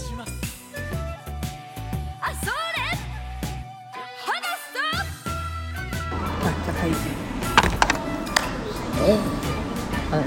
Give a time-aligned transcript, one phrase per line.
[0.00, 0.32] します
[2.20, 2.80] あそれ
[4.24, 4.72] 話す
[6.42, 6.98] 来，再拍一集。
[10.12, 10.24] 嗯，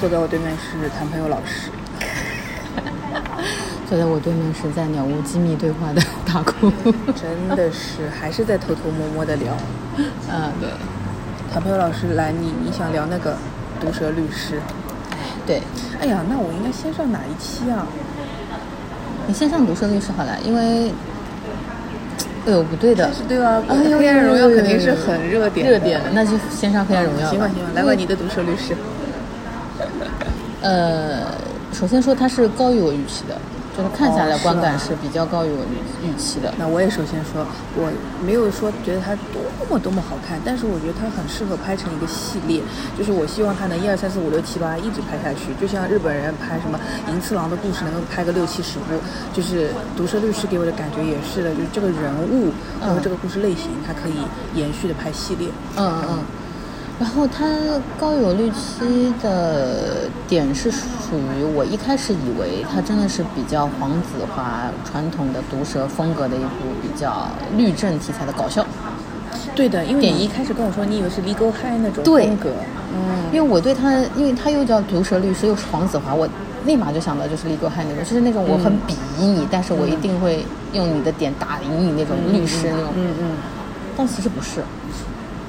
[0.00, 1.70] 坐在我对面是谈朋友老师。
[3.88, 6.70] 坐在我对面是在鸟屋机密对话的大 哭。
[7.14, 9.54] 真的是还是在偷偷摸摸的聊。
[10.28, 10.68] 啊，对，
[11.52, 13.36] 谈朋友老师来，你你想聊那个
[13.80, 14.60] 毒舌律师？
[15.46, 15.62] 对
[16.00, 17.86] 哎呀，那我应该先上哪一期啊？
[19.29, 20.91] 你先上读设律师好了，因为，
[22.47, 23.61] 哎呦不对的，是对吧？
[23.67, 28.75] 啊黑暗荣耀肯定是很热点的热点的，那就先上黑暗荣耀行吧行吧，来吧，你的毒舌律师。
[30.63, 31.27] 呃，
[31.71, 33.37] 首先说它是高于我预期的，
[33.79, 36.53] 就是看下来观感啊是比较高于我预预期的。
[36.57, 37.89] 那我也首先说，我
[38.25, 42.61] 没有说觉得它多么多么好看，但是我觉得它很适合拍成一个系列，
[42.97, 46.77] 就是我希望它能一二三四五六七八一直拍下去，就像日本人拍什么
[47.07, 48.99] 银次郎的故事能够拍个六七十部，
[49.31, 54.19] 就是毒舌律师给我的感觉也是的，就是这个人物和这个故事类型，它可以
[54.59, 55.47] 延续的拍系列。
[55.77, 56.19] 嗯嗯嗯。
[56.99, 57.47] 然后它
[57.97, 59.98] 高于我预期的
[60.29, 67.27] 点是属于我一开始以为它真的是比较黄子华传统的毒舌风格的一部比较
[67.57, 68.65] 律政题材的搞笑。
[69.55, 72.51] 对的，因为电影你一开始跟我说你以为是 Legal High 那种对风格，
[72.93, 76.29] 嗯，因为我对他，因为他又叫毒舌律师，又是黄子华，我
[76.65, 82.93] 立马就想到就是李国汉那种，就是那种我很鄙夷你，但是我一定会用你的点打赢你那种律师那种。
[82.95, 83.31] 嗯嗯，
[83.97, 84.63] 但其实不是，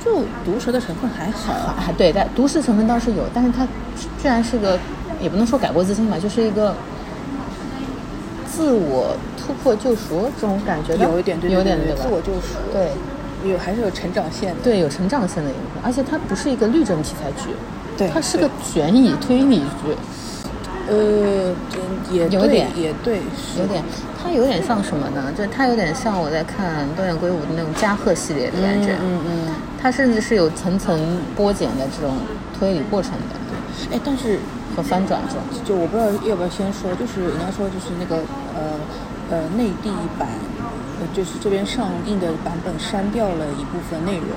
[0.05, 3.65] 就毒舌的成分还好，啊对，但毒舌成分倒是有，但是它
[4.21, 4.79] 居然是个，
[5.21, 6.75] 也不能说改过自新吧，就是一个
[8.47, 12.03] 自我突破救赎这种感觉的，有一点对对有点对吧？
[12.03, 12.91] 自我救赎，对。
[13.43, 14.57] 有还是有成长线的。
[14.63, 17.49] 对，有成长线的一部分，而且它不是一个律政题材剧，
[17.97, 19.97] 对它是个悬疑推理剧。
[20.87, 21.55] 呃，
[22.13, 22.69] 也有点。
[22.77, 23.21] 也对，
[23.59, 23.83] 有点，
[24.23, 25.33] 它有点像什么呢？
[25.35, 29.49] 就是它有点像我在看东野圭吾的那种加贺系列的感觉，嗯嗯
[29.81, 31.01] 它甚至是有层层
[31.37, 32.17] 剥茧的这种
[32.59, 33.19] 推理过程的
[33.49, 33.97] 对。
[33.97, 34.39] 哎，但是
[34.77, 35.43] 和翻转这种。
[35.65, 38.17] 就我不知道要不要先说，就是人家说就是那个
[38.55, 38.79] 呃
[39.31, 40.29] 呃内地版，
[41.01, 44.37] 呃就是这边上映的版本删掉了一部分内容，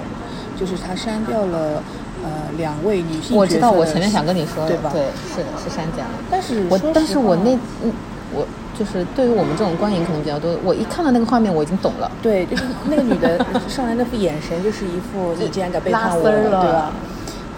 [0.57, 1.83] 就是它删掉了
[2.23, 4.89] 呃两位女性我知道，我前面想跟你说的，对吧？
[4.93, 6.11] 对，是的，是删减了。
[6.31, 7.91] 但是我，但是我那嗯，
[8.33, 8.45] 我
[8.77, 12.09] 就是对于我们这种观影可能比较多，我一看到那个画面，我已经懂了。
[12.21, 16.91] 对，就是那个女的上来那副眼神，就是一副你竟然敢背叛我，对吧？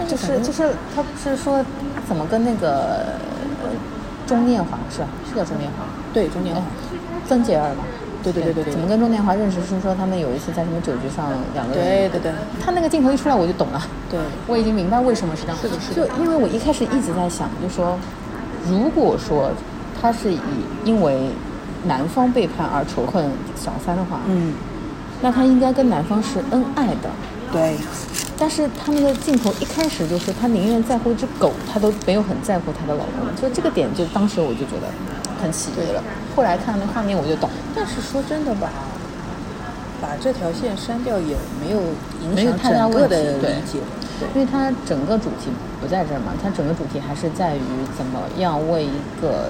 [0.08, 1.64] 就是就是他不是说
[2.08, 3.16] 怎么跟那个
[3.64, 3.72] 呃
[4.28, 5.08] 钟念华是吧？
[5.30, 6.62] 是叫钟念华，对钟念华，
[7.28, 7.84] 曾杰儿嘛。
[8.22, 9.62] 对对对对对怎么跟钟念华认识？
[9.62, 11.86] 是说他们有一次在什么酒局上，两个人。
[11.86, 13.80] 对对对他那个镜头一出来，我就懂了。
[14.10, 14.20] 对，
[14.50, 15.58] 我已经明白为什么是这样。
[15.62, 17.96] 是的是的就因为我一开始一直在想，就说，
[18.68, 19.52] 如果说
[20.06, 20.40] 他是以
[20.84, 21.32] 因为
[21.86, 24.54] 男方背叛而仇恨小三的话，嗯，
[25.20, 27.10] 那他应该跟男方是恩爱的。
[27.52, 27.76] 对，
[28.38, 34.86] 但是他们的镜头一开始就是他宁愿在乎一只狗，他都没有很在乎他的老公，就这个点就当时我就觉得
[35.42, 36.04] 很起疑了。
[36.36, 38.70] 后来看那画面我就懂，但是说真的吧，
[40.00, 41.82] 把这条线删掉也没有
[42.22, 43.54] 影响整个的理对。
[43.66, 43.80] 解，
[44.20, 44.28] 对。
[44.36, 45.50] 因为它整个主题
[45.82, 47.62] 不在这儿嘛，它整个主题还是在于
[47.98, 49.50] 怎么样为一个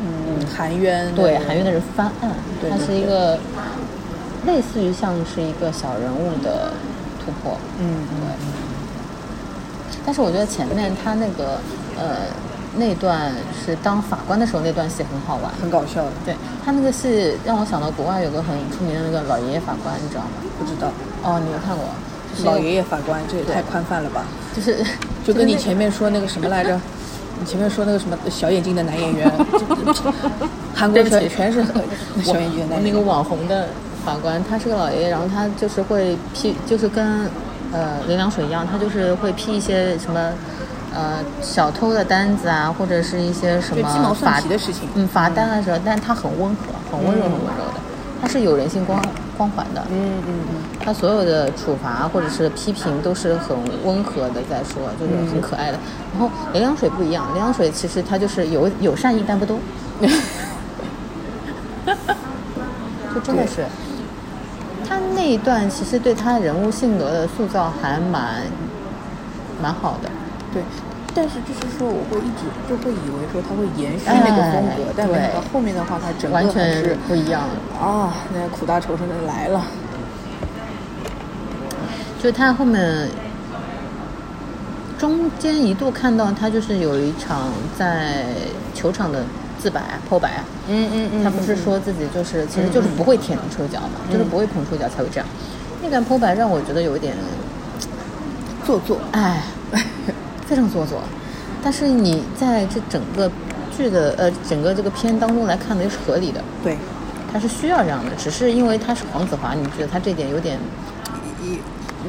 [0.00, 2.30] 嗯，含冤对含冤的人翻案，
[2.60, 3.38] 它对对对是一个
[4.46, 6.72] 类似于像是一个小人物的
[7.24, 7.86] 突破，嗯
[8.20, 8.36] 对
[10.04, 11.58] 但是我觉得前面他那个
[11.98, 12.28] 呃
[12.76, 13.32] 那段
[13.64, 20.30] 是当法官的时候那段戏很好玩，很搞笑的，对他那个戏让我想到国外有个很出名的那个老爷爷法官，你知道吗？
[20.58, 20.92] 不知道
[21.24, 21.84] 哦，你没看过？
[22.32, 24.24] 就是老爷爷法官这也太宽泛了吧？
[24.54, 24.84] 就是
[25.24, 26.78] 就跟你前面说那个什么来着？
[27.38, 29.30] 你前面说那个什么小眼睛的男演员，
[30.74, 31.62] 韩国全全是
[32.22, 32.84] 小眼睛的男演员。
[32.84, 33.68] 那个网红的
[34.04, 37.28] 法官，他是个老爷爷，然后他就是会批，就是跟
[37.72, 40.32] 呃林良水一样，他就是会批一些什么
[40.94, 44.88] 呃小偷的单子啊，或者是一些什么罚皮的事情。
[44.94, 46.56] 嗯罚单的时候，但是他很温和，
[46.90, 47.80] 很温柔，很温柔的，
[48.26, 49.00] 他是有人性光
[49.36, 49.80] 光环的。
[49.88, 49.94] 嗯
[50.26, 55.78] 嗯嗯，他所有的处罚或者是批评都是很温和的在说，就是嗯很可爱的。
[56.12, 59.60] 然后林良水不一样，林良水其实他就是有有善意但不多，
[63.14, 63.64] 就真的是。
[64.88, 68.42] 他那一段其实对他人物性格的塑造还蛮
[69.62, 70.10] 蛮好的，
[70.52, 70.62] 对。
[71.16, 77.40] 但是就是说，我会一直就会以为说他会延续那个风格，哎但没想到后面的话，他整个还完全是不一样。
[77.80, 79.64] 啊，那苦大仇深的来了。
[82.22, 83.08] 就他后面
[84.98, 88.26] 中间一度看到他就是有一场在
[88.74, 89.24] 球场的
[89.58, 90.44] 自自白啊、剖白啊。
[90.68, 95.26] 嗯嗯嗯他不是说自己就是，其实就是不会舔触角嘛，就是不会捧触角才会这样。
[95.82, 97.16] 那段剖白让我觉得有一点，
[98.64, 99.42] 做作，哎，
[100.46, 101.02] 非常做作。
[101.62, 103.30] 但是你在这整个
[103.76, 106.76] 剧的呃整个这个片当中来看的又是合理的，对，
[107.32, 110.58] 他是需要这样的，只是因为他是黄子华，你觉得他这点有点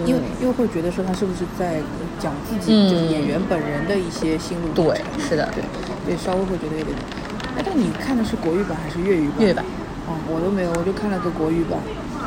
[0.05, 1.81] 又又又会觉得说他是不是在
[2.19, 5.63] 讲自己嗯就是演员本人的一些心路对，是的，对，
[6.05, 6.95] 所以稍微会觉得有点。
[7.57, 9.39] 哎，但你看的是国语版还是粤语版？
[9.39, 9.65] 粤语版。
[10.07, 11.79] 哦，我都没有，我就看了个国语版。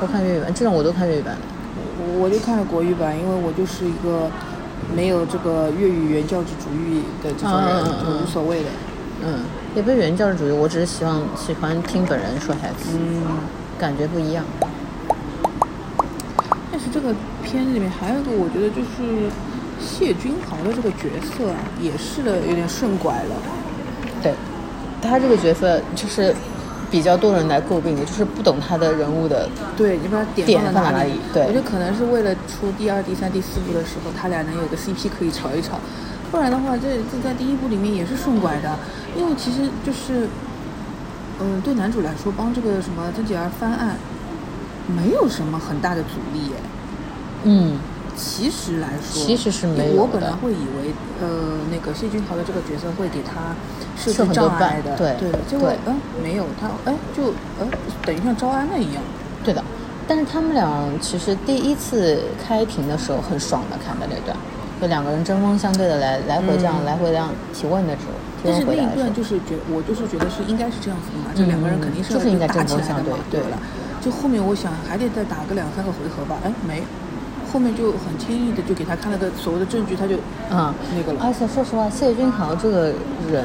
[0.02, 1.40] 我看粤语版，这种我都看粤语版的。
[2.02, 4.28] 我我就看了国语版，因为我就是一个
[4.94, 8.68] 没有这个粤语原教旨主义的这种人，嗯嗯嗯就无所谓的。
[9.22, 9.40] 嗯，
[9.74, 13.22] 也不是原教旨主义，我只是希望喜欢听本人说台词，嗯，
[13.78, 14.44] 感觉不一样。
[16.72, 19.28] 但是这个片子里面还有一个，我觉得就是
[19.80, 23.36] 谢君豪的这个角色啊，也是的有点顺拐了。
[24.22, 24.34] 对，
[25.02, 26.34] 他这个角色就是
[26.90, 29.48] 比较多人来诟病的，就是不懂他的人物的。
[29.76, 35.78] 对，你把他点点放在哪里对我觉得可能是为了出第二、第三、第四部的时候，他俩能有个 CP 可以炒一炒，
[36.30, 38.76] 不然的话，这这在第一部里面也是顺拐的，
[39.16, 40.28] 因为其实就是，
[41.40, 43.96] 嗯、对男主来说，帮这个什么曾姐儿翻案，
[44.88, 46.56] 没有什么很大的阻力耶。
[47.44, 47.78] 嗯，
[48.16, 53.54] 其实来说，其实是没有的我本来会以为，呃，那个谢君豪的这个角色会给他
[53.96, 57.66] 设很多障碍的，对对的，结果对嗯没有，他哎就呃
[58.04, 59.02] 等于像招安了一样。
[59.44, 59.62] 对的。
[60.06, 60.66] 但是他们俩
[61.00, 64.36] 其实第一次开庭的时候很爽的看的那段，
[64.80, 73.56] 就两个人针锋相对的来来回这样、嗯来回这样提问的时候，但是那一段就是觉，我就是觉得是应该是这样子的嘛，这两个人肯定是要就是应该打起针锋相来的对了。
[74.02, 76.82] 就后面我想还得再打个两三个回合吧，哎没，
[77.52, 80.16] 后面就很轻易的就给他看了个所谓的证据，他就
[80.54, 81.20] 啊、那个了。
[81.24, 82.92] 而且说实话，谢君豪这个
[83.30, 83.44] 人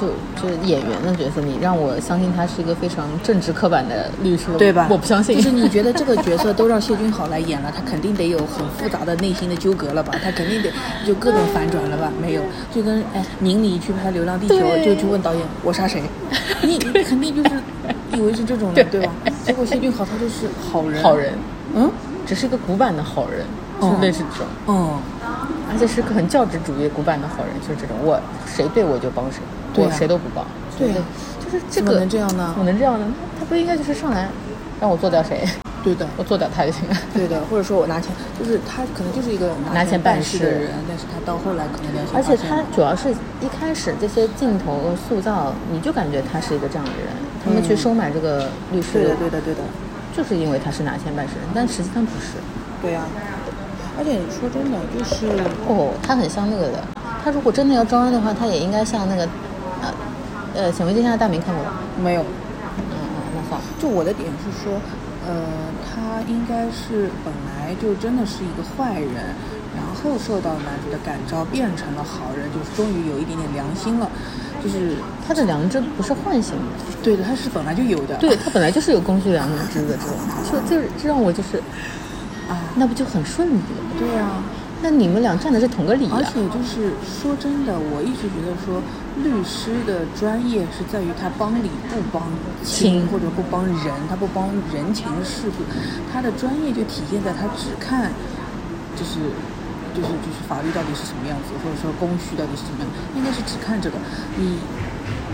[0.00, 0.08] 就
[0.40, 4.86] 就是演员的角色，你让我相信他是一个非常正直刻板的律师，对吧？
[4.90, 5.36] 我不相信。
[5.36, 10.14] 就是你觉得这个角色都让谢君豪来演了，他肯定得有很复杂的内心的纠葛了吧？
[10.22, 10.70] 他肯定得
[11.06, 12.12] 就各种反转了吧？
[12.20, 12.42] 没有，
[12.72, 16.02] 就跟哎宁理去拍《流浪地球》，就去问导演我杀谁？
[16.62, 17.56] 你你肯定就是
[18.14, 19.12] 以为是这种的，对吧？
[19.44, 21.32] 结果谢君豪他就是好人，好人，
[21.74, 21.90] 嗯
[22.26, 23.46] 只是一个古板的好人，
[23.80, 24.98] 就是类似这种，嗯，
[25.70, 29.38] 而且是个很教旨主义古板的好人，就是这种，我谁对我就帮谁，
[29.72, 30.44] 对啊我谁都不帮。
[30.76, 30.94] 对啊
[31.42, 33.06] 就是这怎么个能这样呢怎么能这样呢？
[33.38, 34.28] 他不应该就是上来
[34.80, 35.46] 让我做掉谁，
[35.84, 36.06] 对的。
[36.16, 36.96] 我做掉他就行了。
[37.14, 47.08] 对的，或者说我拿钱，就是他可能就是一个拿钱办办事的人，但是他到后来可能良心而且发现他主要是一开始这些镜头塑造，你就感觉他是一个这样的人。
[47.44, 49.60] 他们去嗯收买这个律师，对的，对的，对的，
[50.16, 52.40] 就是因为他是拿钱办事人，但实际上不是。
[52.80, 53.02] 对呀、
[53.98, 55.28] 而且说真的，就是
[55.68, 56.82] 哦，他很像那个的。
[57.22, 59.28] 他如果真的要招安的话，他也应该像那个，
[59.82, 59.92] 呃，
[60.54, 61.72] 呃，显微镜下的大明看过吧？
[62.02, 62.22] 没有。
[62.22, 62.96] 嗯嗯，
[63.34, 63.66] 那算了。
[63.78, 64.80] 就我的点是说，
[65.26, 65.34] 呃，
[65.84, 69.36] 他应该是本来就真的是一个坏人，
[69.76, 74.08] 然后受到男主的感召，变成了好人，就是终于有一点点良心了。
[74.66, 74.96] 就是
[75.26, 78.16] 他的良知不是唤醒的，对的，他是本来就有的。
[78.16, 80.16] 对他本来就是有公序良知的这种，
[80.50, 81.58] 就这这让我就是，
[82.48, 83.60] 啊，那不就很顺利？
[83.96, 84.42] 对啊、
[84.82, 88.82] 那你们俩站的是同个理而、且就是说真的，我一直觉得说，
[89.22, 92.24] 律师的专业是在于他帮理不帮
[92.64, 95.62] 亲，亲或者不帮人，他不帮人情世故，
[96.12, 98.10] 他的专业就体现在他只看，
[98.96, 99.30] 就是。
[99.96, 103.96] 就是就是法律到底是什么样子，或者说供需到底是什么样，应该是只看这个。
[104.36, 104.60] 你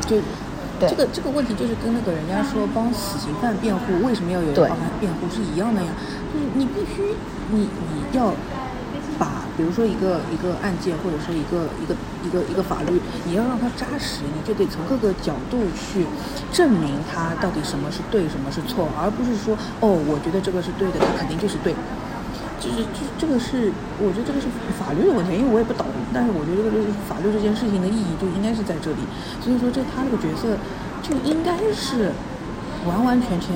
[0.06, 0.22] 就
[0.78, 5.90] 这个这个问题就是跟那个人家说帮死刑犯辩护，为什么要有人对帮他辩护是一样的呀？
[6.32, 7.14] 就是你必须
[7.50, 8.34] 你你要
[9.18, 16.06] 把比如说一个一个案件，或者说一个一个一个一个法律，你要让它扎实，你就得从各个角度去
[16.52, 21.74] 证明它到底什么是对，什么是错，而不是说哦，我觉得这个是对的，它肯定就是对。
[22.62, 24.46] 就是就是这个是，我觉得这个是
[24.78, 29.02] 法律的问题，因为我也不懂，但是我觉得这个就是法律这件事情的意义就应该是在这里，
[29.42, 30.54] 所以说这他这个角色
[31.02, 32.12] 就应该是
[32.86, 33.50] 完完全全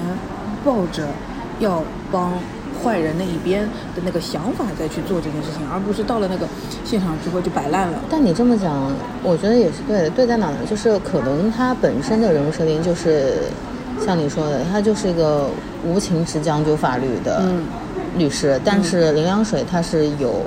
[0.65, 1.07] 抱着
[1.61, 2.33] 要帮
[2.83, 3.63] 坏人那一边
[3.95, 6.47] 的那个想法再去做这件事情，而不是到了那个
[6.85, 7.99] 现场之后就摆烂了。
[8.11, 10.11] 但你这么讲，我觉得也是对的。
[10.11, 10.59] 对在哪呢？
[10.69, 13.45] 就是可能他本身的人物设定就是
[14.05, 15.49] 像你说的，他就是一个
[15.85, 17.65] 无情只讲究法律的嗯
[18.19, 18.61] 律师。
[18.65, 20.43] 但是林良水他是有，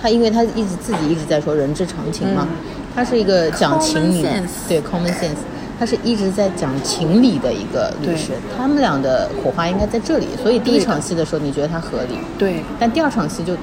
[0.00, 2.56] 他因为他一直自己一直在说人之常情嘛，嗯
[2.94, 4.26] 他是一个讲情理
[4.68, 5.44] 对 common sense。
[5.78, 13.54] 他是一直在讲情理的一个律师，他们俩的火花应该在这里，所以第一场戏的时候你觉得他合理，对，但第二场戏就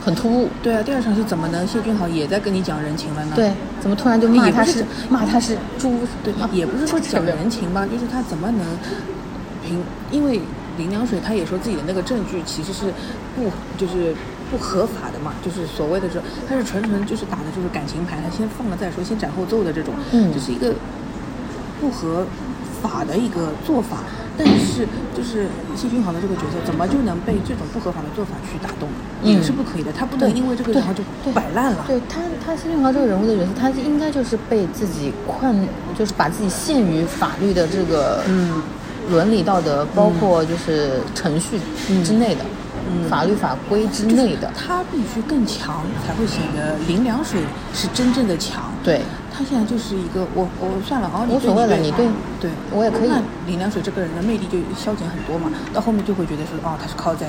[0.00, 0.48] 很突兀。
[0.62, 3.32] 对啊，第二场戏怎么能谢俊豪也在跟你讲人情了呢？
[3.34, 5.92] 对，怎么突然就骂他是是骂他是猪？
[6.22, 8.60] 对，也不是说讲人情吧，就是他怎么能
[9.66, 9.82] 凭，
[10.12, 10.40] 因为
[10.80, 12.92] 林良水他也说自己的那个证据其实是
[13.36, 14.14] 不就是
[14.50, 20.74] 不合法的嘛，就是所谓的这，他是纯纯就是打的就是感情牌，他先放了再说，先斩后奏的这种，嗯这是一个
[21.80, 22.26] 不合
[22.82, 23.98] 法的一个做法。
[24.38, 25.46] 但是，就是
[25.76, 28.88] 谢君豪的这个角色，怎么就能被这种不合法的做法去打动
[29.22, 31.84] 也是不可以的，他不能因为这个然后就不摆烂了。
[31.86, 35.68] 对他，他谢俊豪这个人物的角色，他应该就是被自己困，
[35.98, 38.62] 就是把自己限于法律的这个嗯
[39.10, 41.58] 伦理道德，包括就是程序
[42.04, 42.44] 之内的，
[42.90, 44.50] 嗯法律法规之内的。
[44.56, 47.40] 他必须更强，才会显得林良水
[47.74, 48.64] 是真正的强。
[48.82, 49.02] 对，
[49.32, 52.06] 他现在就是一个我我算了哦，你无所谓了你对
[52.40, 57.26] 对，我也可以那林良水这个人的魅力就消减很多嘛，到后面就会觉得说哦，他是靠在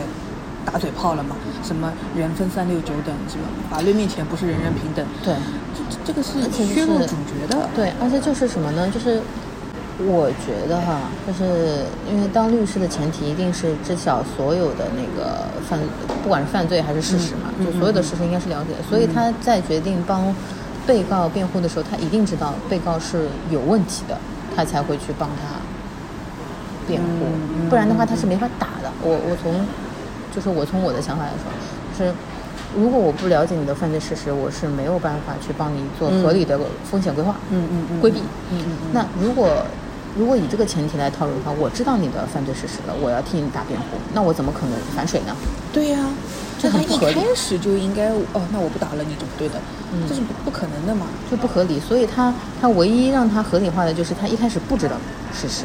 [0.64, 3.50] 打嘴炮了嘛，什么人分三六九等是吧？
[3.70, 5.34] 法律面前不是人人平等，对，
[5.76, 7.68] 这这这个是削弱主角的。
[7.76, 8.88] 对，而且就是什么呢？
[8.90, 9.20] 就是
[10.00, 15.80] 我觉得哈，就是因为当律师的前提一定是知晓所有的那个犯，
[16.24, 18.84] 不管是犯罪还是事实嘛，嗯就所有的事实应该是了解的。
[18.90, 20.34] 所以他在决定帮
[20.88, 24.18] 被告辩护的时候，他一定知道被告是有问题的，
[24.56, 25.60] 他才会去帮他
[26.88, 28.92] 辩护，不然的话他是没法打的。
[29.04, 29.54] 我我从
[30.34, 31.52] 就是我从我的想法来说，
[31.98, 32.14] 就是。
[32.74, 36.58] 如果我不了解你的犯罪事实，我是没有办法去帮你做合理的
[36.90, 37.36] 风险规划。
[37.50, 38.22] 嗯嗯嗯，规避。
[38.50, 39.50] 嗯嗯嗯，那如果
[40.18, 45.36] 如果以这个前提来套路的话，我知道你的犯罪事实了，我要替你打辩护，那我怎么可能反水呢？
[45.72, 46.00] 对呀、
[46.60, 49.56] 这他一很不合理开始就应该哦，那我不打了，你就不对的，
[49.94, 51.08] 嗯这是不不可能的嘛。
[51.30, 51.80] 就不合理。
[51.80, 54.96] 所以他他唯一让他合理化的就是他一开始不知道
[55.34, 55.64] 事实。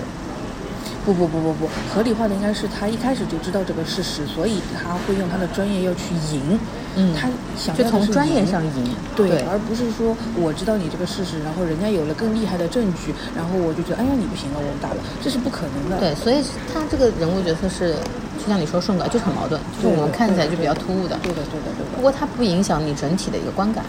[1.05, 6.59] 不不不不不，合理化的应该是他一开始就知道这个事实，所以他会用他的专业要去赢。
[6.97, 15.99] 嗯他想就从专业上赢对，对而不是说我知道你这个事实，然后人家有了更厉害的证据，然后我就觉得哎呀你不行了，我们打了，这是不可能的。
[15.99, 17.95] 对，所以他这个人物角色是，
[18.41, 21.17] 就像你说顺拐，就是很矛盾，就是我们看起来就比较突兀的。
[21.23, 21.97] 对的对的对的。
[21.97, 23.85] 不过它不影响你整体的一个观感。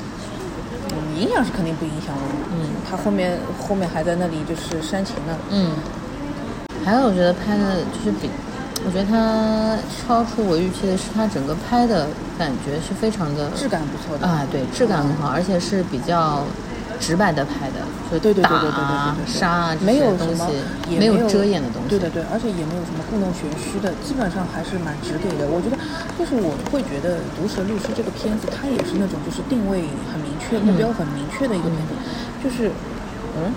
[0.91, 2.21] 嗯，影响是肯定不影响的。
[2.51, 5.37] 嗯，他后面后面还在那里就是煽情呢。
[5.49, 5.71] 嗯，
[6.83, 8.29] 还有我觉得拍的就是比，
[8.85, 12.07] 我觉得它超出我预期的是，它整个拍的
[12.37, 16.43] 感觉是非常的质感不错的啊，对，质感很好，而且是比较
[16.99, 21.89] 直白的拍的，就对对对打对对杀啊这没些东有什么西，也没有遮掩的东西。
[21.89, 25.45] 对对对，而且也没有什么故弄玄虚的，基本上还是蛮直给的。
[25.51, 25.75] 我觉得，
[26.17, 31.93] 就是我会觉得《毒舌律师》这个片子，它也是那种就是定位很明确、目标很明确的一个片子，
[32.39, 32.71] 就是，
[33.35, 33.51] 嗯。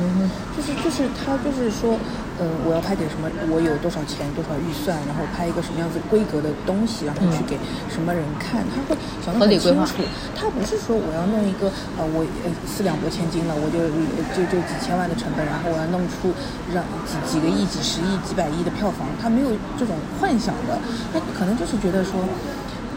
[0.00, 1.92] 嗯哼，就是就是他就是说，
[2.40, 7.60] 呃，我要拍点什么，我有多少钱多少预算，然后拍一个什么样子规格的东西，然后去给
[7.92, 10.00] 什么人看，他会想得很清楚。
[10.32, 11.68] 他不是说我要弄一个
[12.00, 13.92] 呃我呃四两拨千斤了，我就
[14.32, 16.32] 就就几千万的成本，然后我要弄出
[16.72, 20.80] 让几几个亿、几十亿、几百亿的票房，他没有这种幻想的，
[21.12, 22.24] 他可能就是觉得说，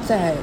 [0.07, 0.39] 在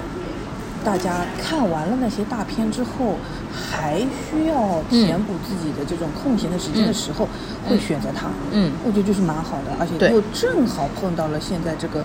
[0.84, 3.16] 大家看完了那些大片之后，
[3.52, 7.28] 还需要填补自己的这种空闲的时间的时候，
[7.68, 8.28] 会选择它。
[8.52, 12.04] 嗯我觉得就是蛮好的，而且又正好碰到了现在这个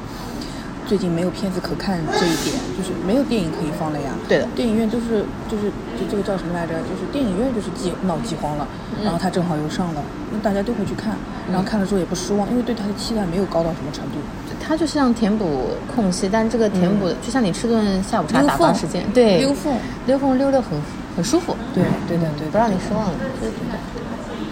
[0.85, 4.11] 最近没有片子可看这一点，就是没有电影可以放了呀。
[4.27, 6.73] 对的电影院都是就是就这个叫什么来着？
[6.83, 8.67] 就是电影院就是饥闹饥荒了，
[9.03, 11.15] 然后它正好又上了，那大家都会去看，
[11.49, 14.19] 然后看了之后也不失望，因为对它的期待没有高到什么程度。
[14.67, 19.73] 它就像填补空隙，但这个填补、就像你吃顿下午茶打发时间，对，溜缝
[20.07, 20.71] 溜缝溜的很
[21.15, 23.05] 很舒服，对对对对，不让你失望，
[23.39, 23.77] 对对对，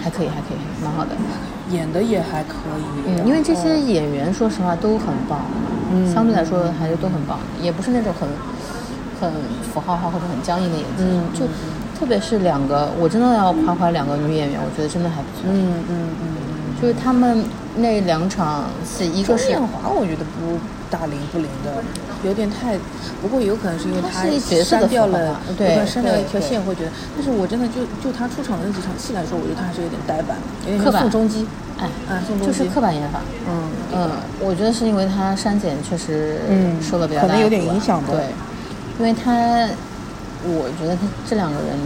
[0.00, 1.10] 还可以还可以，蛮好的。
[1.70, 2.84] 演的也还可以。
[3.06, 5.40] 嗯，因为这些演员说实话都很棒，
[5.90, 8.28] 嗯相对来说还是都很棒，也不是那种很
[9.18, 9.32] 很
[9.72, 11.46] 符号化或者很僵硬的演技，嗯就
[11.98, 16.26] 特别是两个，我真的要夸夸两个女演员，我觉得真的还不错，嗯嗯嗯
[16.84, 17.42] 就是他们
[17.76, 20.58] 那两场戏，一嗯，个是周艳华我觉得不
[20.90, 21.82] 大灵不灵的，
[22.22, 22.78] 有点太，
[23.22, 30.36] 不过有可能是因为她是一角色删掉了化，对删掉一条线，会觉得，但是我真的就就他出场的那几场戏来说，我觉得他还是有点呆板，
[30.66, 31.46] 有点宋仲基，
[31.80, 31.88] 哎，
[32.44, 33.20] 就是刻板演法。
[33.48, 33.70] 嗯。
[33.94, 34.10] 嗯，
[34.40, 38.26] 我觉得是因为他删减确实嗯受了比较大的可能有点影响的对，
[38.98, 39.32] 因为他，
[40.44, 41.78] 我觉得他这两个人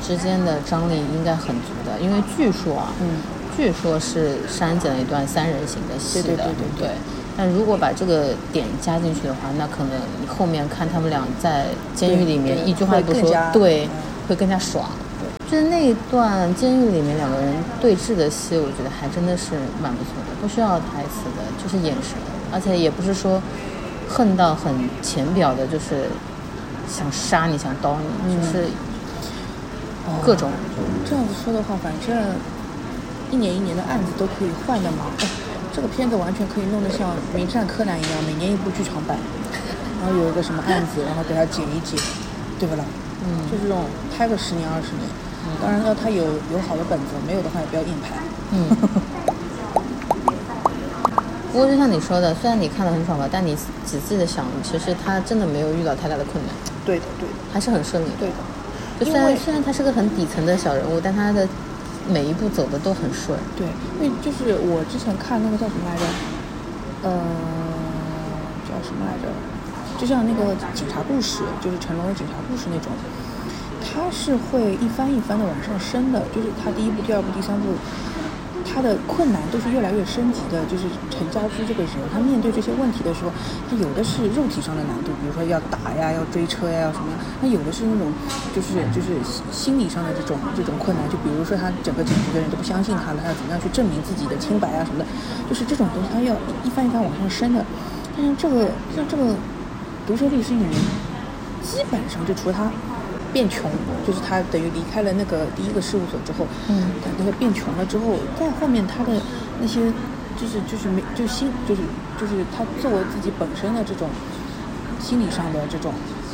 [0.00, 3.20] 之间的张力应该很足的，因为据说啊，嗯，
[3.56, 6.90] 据说是删减了一段三人行的戏的，对对对对对
[7.36, 13.90] 但如果把这个点加进去的话，那可能你后面看他们俩在监狱里面一句话也不说对嗯，
[14.28, 14.86] 会更加爽。
[15.50, 22.18] 就是那一段监狱里面两个人对峙的戏，我觉得还真的是蛮不错的，不需要台词的，就是眼神，
[22.52, 23.40] 而且也不是说
[24.08, 24.72] 恨到很
[25.02, 26.08] 浅表的，就是
[26.88, 27.96] 想杀你，想刀
[28.26, 28.64] 你，嗯就是
[30.24, 30.50] 各种。
[31.08, 32.16] 这样子说的话，反正
[33.30, 35.06] 一年一年的案子都可以换的嘛。
[35.18, 35.26] 哎，
[35.74, 39.16] 这个片子完全可以弄得像《名侦探柯南》一样，每年一部剧场版，
[40.00, 41.96] 然后有一个什么案子，然后给他解一解，
[42.58, 42.84] 对不啦？
[43.24, 43.84] 嗯就这种
[44.16, 45.08] 拍个十年二十年。
[45.62, 48.14] 当然要他有有好的本子，没有的话也不要硬拍。
[48.52, 48.66] 嗯。
[51.52, 56.54] 不过就像你说的，虽然你看得很爽吧，但你仔细的想，其实他真的没有遇到太大的困难，
[56.84, 58.08] 对的，对的，还是很顺利。
[58.18, 58.34] 对的。
[59.00, 61.48] 就虽然虽然他是个很底层的小人物，但他的
[62.08, 63.38] 每一步走的都很顺。
[63.56, 63.66] 对，
[64.00, 66.04] 因为就是我之前看那个叫什么来着，
[67.02, 67.10] 呃，
[68.64, 69.32] 叫什么来着？
[69.98, 72.92] 就像那个警察故事，就是成龙的警察故事那种，
[73.80, 77.72] 他是会一番一番的往上升的，就是他第一部、第二部、第三部，
[78.76, 80.60] 他的困难都是越来越升级的。
[80.68, 83.32] 就是陈家驹这个人，他面对这些问题的时候，
[83.64, 88.12] 他有的是肉体上的难度，比如说要打呀、要追车呀、要什么呀；那有的是那种
[88.54, 89.16] 就是就是
[89.50, 95.06] 心理上的这种这种困难，就比如说他整个警局的人都不相信他了，他要怎么样去证明自己的清白啊什么的，
[95.48, 97.64] 就是这种东西他要一番一番往上升的。
[98.14, 99.32] 但是这个像这个
[100.06, 100.70] 毒舌律师里面，
[101.62, 102.70] 基本上就除了他
[103.36, 103.70] 变穷，
[104.06, 106.88] 就是他等于离开了那个第一个事务所之后，嗯
[107.18, 109.12] 那个变穷了之后，再后面他的
[109.60, 109.92] 那些
[110.40, 111.82] 就是就是没就心就是
[112.18, 114.08] 就是他作为自己本身的这种
[114.98, 115.92] 心理上的这种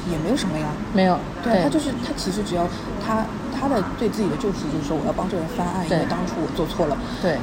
[0.08, 0.68] 也没有什么呀。
[0.94, 2.68] 没有，对他就是他其实只要
[3.04, 6.96] 他他的对自己的救赎就是说我要帮这个人翻案，因为当初我做错了。
[7.20, 7.36] 对，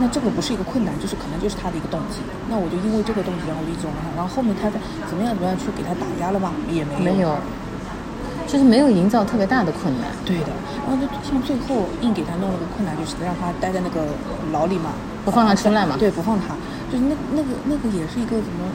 [0.00, 2.24] 那这个不是一个困难，就是可能就是他的一个动机。
[2.48, 6.56] 那我就因为这个动机，然后我就一直往上，然后后面他在怎么样怎么样去给他打压了吗？
[6.72, 7.12] 也没有。
[7.12, 7.36] 没有，
[8.52, 10.10] 就是没有营造特别大的困难。
[10.26, 10.52] 对的，
[10.86, 14.04] 然后就像最后硬给他弄了个困难，就是让他待在那个
[14.52, 14.92] 牢里嘛，
[15.24, 16.54] 不放他出来嘛对，不放他，
[16.92, 18.68] 就是那那个那个也是一个怎么？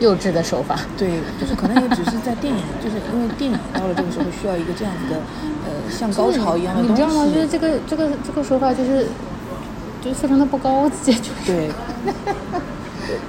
[0.00, 0.78] 幼稚的手法。
[0.96, 5.20] 对，就是可能也只是在电影， 就是因为电影到了这个时候需要一个这样子的，
[5.66, 6.92] 呃，像高潮一样的东西。
[6.92, 7.26] 你知道吗？
[7.32, 9.06] 就是这个这个这个手法就是
[10.02, 11.70] 就是非常的不高级，就是对，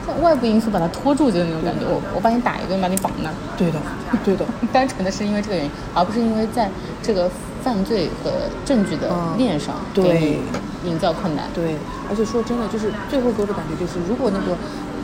[0.05, 1.85] 像外部因素把它拖住，就是那种感觉。
[1.85, 3.79] 我我把你打一顿，把你绑那儿，对的，
[4.23, 4.45] 对的。
[4.73, 6.69] 单纯的是因为这个原因，而不是因为在
[7.01, 7.29] 这个
[7.63, 8.31] 犯罪和
[8.65, 11.45] 证据的嗯链上对给你营造困难。
[11.53, 11.75] 对，
[12.09, 14.55] 而且说真的，就是最后给我的感觉就是，如果那个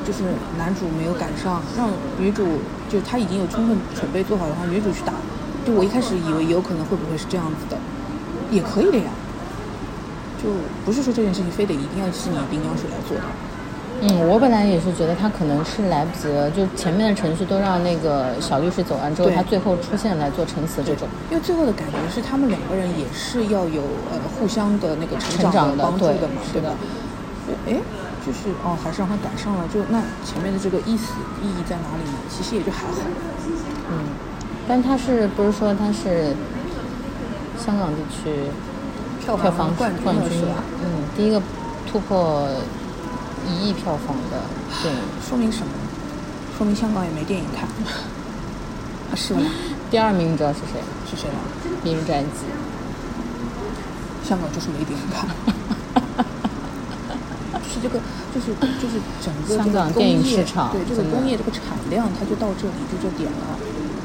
[0.05, 0.23] 就是
[0.57, 2.59] 男主没有赶上，让女主
[2.89, 5.13] 就他已经有充分准备做好的话，女主去打，
[5.65, 7.77] 就我一开始以为有可能会不会是这样子的，
[8.51, 9.11] 也可以的呀。
[10.43, 10.51] 就
[10.85, 13.23] 不是说这件事情非得一定要是你林阳水来做的。
[14.01, 21.08] 嗯，我本来也是觉得他可能是来不及了，就前面的程序都让那个小律师走完之后，他最后出现来做陈词这种。
[21.31, 23.81] 因为最后的感觉是他们两个人也是要有
[24.12, 26.75] 呃互相的那个成成长的的帮助对的嘛，是的对吧？
[27.67, 27.73] 哎，
[28.25, 32.17] 就是哦，还是让他赶上了，就那前面的这个意思意义在哪里呢？
[32.29, 32.99] 其实也就还好。
[33.89, 33.97] 嗯，
[34.67, 36.36] 但他是不是说他是
[37.58, 38.29] 香港地区
[39.23, 40.43] 票票房冠冠军？
[40.84, 41.41] 嗯，第一个
[41.89, 42.45] 突破
[43.47, 44.41] 一亿票房的
[44.81, 45.01] 电影。
[45.27, 45.71] 说明什么？
[46.58, 47.67] 说明香港也没电影看。
[49.12, 49.41] 啊，是吗？
[49.91, 50.81] 第二名你知道是谁？
[51.10, 51.39] 是谁啊？
[51.84, 52.47] 《明日战记
[54.27, 55.27] 香港就是没电影看。
[57.62, 57.99] 就是这个，
[58.34, 63.60] 就是就是整个个工港电影业市场对这个工业这个产量，它就到这里就这点了，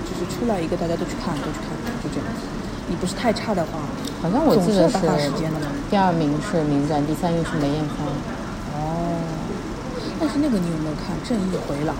[0.04, 1.70] 就是出来一个大家都去看，都去看，
[2.02, 2.42] 就这样子。
[2.88, 3.78] 你不是太差的话，》，
[4.22, 4.98] 好像我记得是。
[5.88, 8.06] 第二名是《明战》，第三名是梅艳芳。
[10.20, 11.96] 但是那个你有没有看《正义回廊》？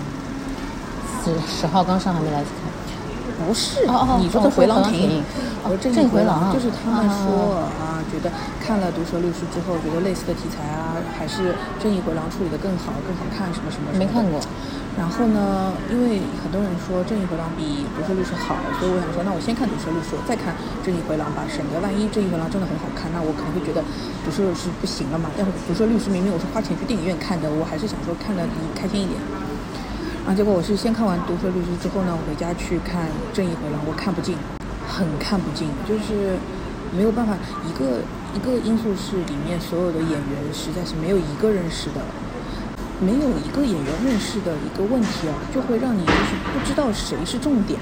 [1.24, 2.99] 十十号刚上还没来得及看。
[3.46, 3.81] 不是，
[4.18, 5.22] 你说的哦回廊亭
[5.64, 13.90] 我说正正义义回回廊就是他们说啊啊，觉得看了《毒舌律师》之后，觉得类似的题材啊，还是正义回廊处理的更好、更好看，什么什么。
[13.98, 14.40] 没看过。
[14.98, 20.53] 然后呢，因为很多人说《正义回廊》比《毒舌律师》好，所以我想说，那我先看《毒舌律师》，我再看
[20.85, 23.81] 《正义回廊》吧，省得万一《正义回廊》真的很好看，那我可能会觉得
[24.24, 25.31] 《毒舌律师》不行了嘛。
[25.38, 29.16] 但是《毒舌律师》明明我是花钱去电影院看的，我还是想说看的你开心一点。
[30.35, 34.37] 结果我是先看完《毒舌律师》之后呢，我回家去看《正义回廊》，我看不进，
[34.87, 36.38] 很看不进，就是
[36.97, 37.35] 没有办法。
[37.66, 38.01] 一个
[38.35, 42.01] 一个因素是里面所有的演员实在是没有一个认识的，
[43.03, 47.79] 没有一个演员认识的一个问题啊，就会让你就是不知道谁是重点。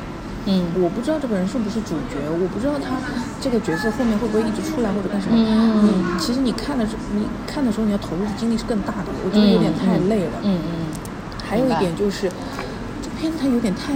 [0.51, 2.97] 嗯我不知道这个人是不是主角，我不知道他
[3.39, 5.37] 这个角色后面会不会一直出来或者干什么。
[5.37, 10.41] 嗯其实你看的时，你看的时候你要投入的精力是更大的，我觉得有点太累了。
[10.43, 10.78] 嗯嗯
[11.49, 12.31] 还有一点就是，
[13.01, 13.95] 这个片子它有点太，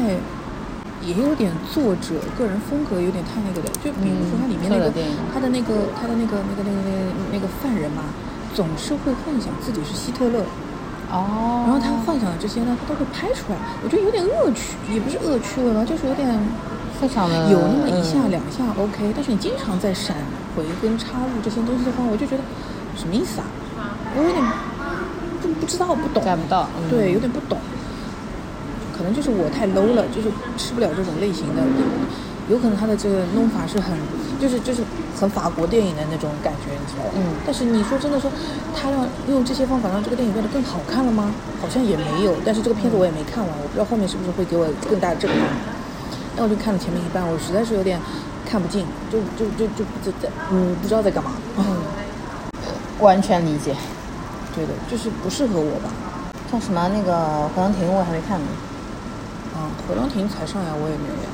[1.05, 3.69] 也有点作者个人风格有点太那个的。
[3.85, 4.91] 就比如说它里面那个
[5.35, 8.05] 他的那个他的那个那个那个那个那个犯人嘛，
[8.55, 10.41] 总是会幻想自己是希特勒，
[11.12, 11.65] 哦。
[11.67, 13.59] 然后他幻想的这些呢，他都会拍出来。
[13.85, 16.27] 我觉得有点恶趣，也不是恶趣味吧，就是有点
[16.99, 20.17] 非常的有那么一下嗯两下 OK，但是你经常在闪
[20.57, 22.43] 回跟插入这些东西的话，我就觉得
[22.97, 23.47] 什么意思啊？
[24.17, 24.41] 我有点
[25.62, 27.57] 不不知道不懂，get 不到，嗯对，有点不懂。
[28.98, 31.62] 可能就是我太 low 了，就是吃不了这种类型的。
[32.51, 33.96] 有可能他的这个弄法是很，
[34.40, 34.83] 就是就是
[35.18, 37.11] 很法国电影的那种感觉，你知道吧？
[37.14, 38.29] 嗯但是你说真的说，
[38.75, 41.31] 他让用这些方法让这个电影变得更好看了吗？
[41.62, 42.35] 好像也没有。
[42.44, 45.38] 但是这个片子我也没看完，我不知道后面是不是会给我更大的震撼。
[46.37, 48.01] 那我就看了前面一半，我实在是有点
[48.44, 51.31] 看不进，就就就就就在嗯不知道在干嘛。
[51.59, 51.64] 嗯，
[52.98, 53.77] 完全理解。
[54.55, 55.91] 对的，就是不适合我吧。
[56.51, 57.12] 像什么那个
[57.55, 58.47] 《回廊亭》我还没看呢，
[59.57, 61.31] 啊，回廊亭才上呀，我也没有呀。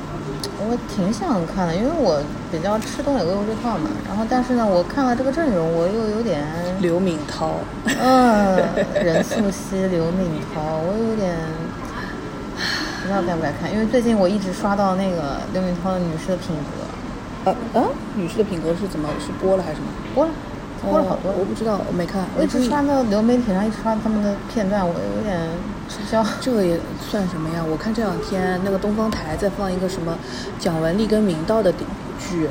[0.61, 3.89] 我挺想看的，因为我比较吃东野圭吾这套嘛。
[4.07, 6.45] 然后但是呢，我看了这个阵容，我又有点
[6.79, 7.55] 刘敏涛，
[7.99, 8.55] 嗯，
[8.93, 11.35] 任素汐、刘敏涛，我有点
[13.01, 16.85] 不知道该不该看，因为最近我一直刷到那个刘敏涛的《女士的品格
[17.45, 17.83] 呃呃，
[18.15, 20.31] 女士的品格是怎么是播了还是什么？》，播了，
[20.81, 22.25] 播了好多哦我不知道，我没看。
[22.37, 25.37] 我一直刷到流媒体上，一直刷他们的片段，我有点
[25.87, 26.25] 吃不消。
[26.39, 27.63] 这个也算什么呀？
[27.63, 30.17] 我看这两天那个东方台在放一个什么
[30.57, 31.71] 蒋雯丽跟明道的
[32.19, 32.47] 剧，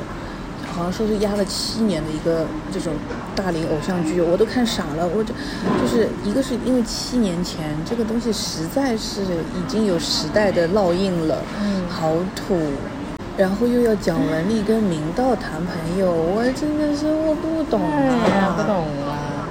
[0.71, 2.93] 好像说是压了七年的一个这种
[3.35, 5.07] 大龄偶像剧，我都看傻了。
[5.07, 5.33] 我这
[5.81, 12.57] 就是一个是因为七年前这个东西实在是已经有时代的烙印了，嗯好土。
[13.39, 19.47] 然后又要蒋雯丽跟明道谈朋友，我真的是我不懂啊，不懂啊。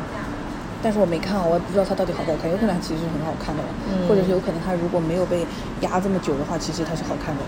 [0.82, 5.46] 但是我没看，我也不知道它到底好不好看，有可能它其实是很好看的，嗯或者是有可能它如果没有被
[5.80, 7.40] 压这么久的话，其实它是好看的。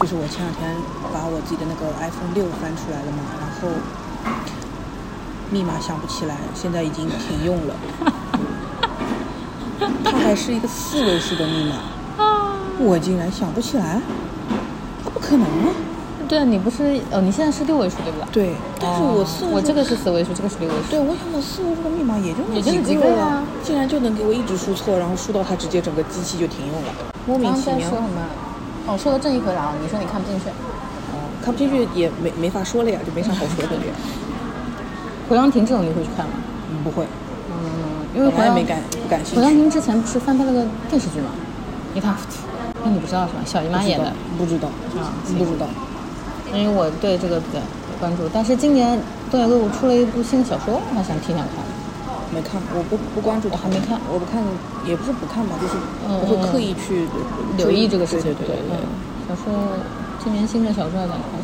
[0.00, 0.74] 就是我前两天
[1.14, 3.70] 把我自己的那个 iPhone 六翻出来了嘛，然后
[5.50, 7.76] 密码想不起来，现在已经停用了。
[10.02, 11.76] 它还是一个四位数的密码，
[12.82, 14.00] 我竟然想不起来，
[15.04, 15.68] 那不可能啊！
[16.28, 18.46] 对啊，你不是哦，你现在是六位数对不对？
[18.46, 20.90] 对，但是我四位数，我这个是四位数，这个是六位数。
[20.90, 26.88] 对，我想我四位数的密码也就那也就几个几个呀竟然就能给我一直输错，然后输到它直接整个机器就停用了，
[27.26, 27.88] 莫名其妙。
[27.90, 28.22] 说什么？
[28.86, 30.48] 哦，说到正义回廊，你说你看不进去。
[30.48, 33.82] 哦，看不进去也没没法说了呀，就没啥好说的了。
[35.28, 36.32] 回廊亭这种你会去看吗？
[36.70, 37.04] 嗯，不会，
[37.50, 39.58] 嗯，因为回廊本来也没感不感兴回廊趣。
[39.58, 41.30] 亭之前不是翻拍了个电视剧吗？
[41.94, 42.49] 一塌糊涂。
[42.84, 43.40] 那你不知道是吧？
[43.44, 44.12] 小姨妈演的。
[44.38, 45.66] 不知道，啊不知道。
[46.52, 47.60] 因为我对这个比较
[48.00, 48.98] 关注，但是今年
[49.30, 51.62] 东野圭吾出了一部新的小说，我还想挺想看。
[52.32, 54.42] 没看，我不不关注我，还没看我不看，
[54.86, 55.74] 也不是不看吧，就是
[56.08, 57.06] 嗯不会刻意去
[57.56, 58.32] 留意这个事情。
[58.34, 58.78] 对对对
[59.28, 59.52] 小说
[60.22, 61.38] 今年新的小说还想看。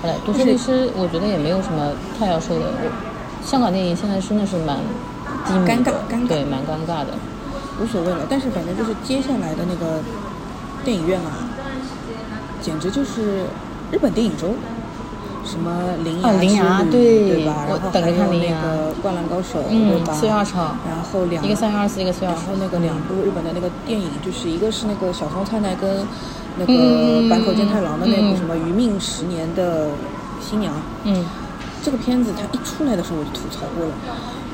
[0.00, 2.66] 好嘞，毒舌律师我觉得也没有什么太要说的。
[2.66, 2.86] 我
[3.44, 4.78] 香港电影现在真的是蛮
[5.46, 7.14] 低迷的，尴尬尴尬对，蛮尴尬的。
[7.82, 8.26] 无所谓了。
[8.30, 9.98] 但是反正就是接下来的那个
[10.88, 11.44] 电影院啊，
[12.62, 13.44] 简直就是
[13.92, 14.54] 日本电影周，
[15.44, 16.22] 什么灵
[16.54, 17.66] 牙对对吧？
[17.68, 20.14] 我然后等着还有那个灌篮高手，嗯对吧？
[20.14, 22.56] 四月二十号然后两一个三月二十四，一个四月二十然后。
[22.58, 26.06] 那个两部日本的那个电影，就是一个是那个小松菜奈跟
[26.56, 29.90] 那嗯个坂口健太郎的那嗯部什么《余命十年的
[30.40, 30.72] 新娘》。
[31.04, 31.22] 嗯，
[31.84, 33.92] 这个片子它一出来的时候我就吐槽过了，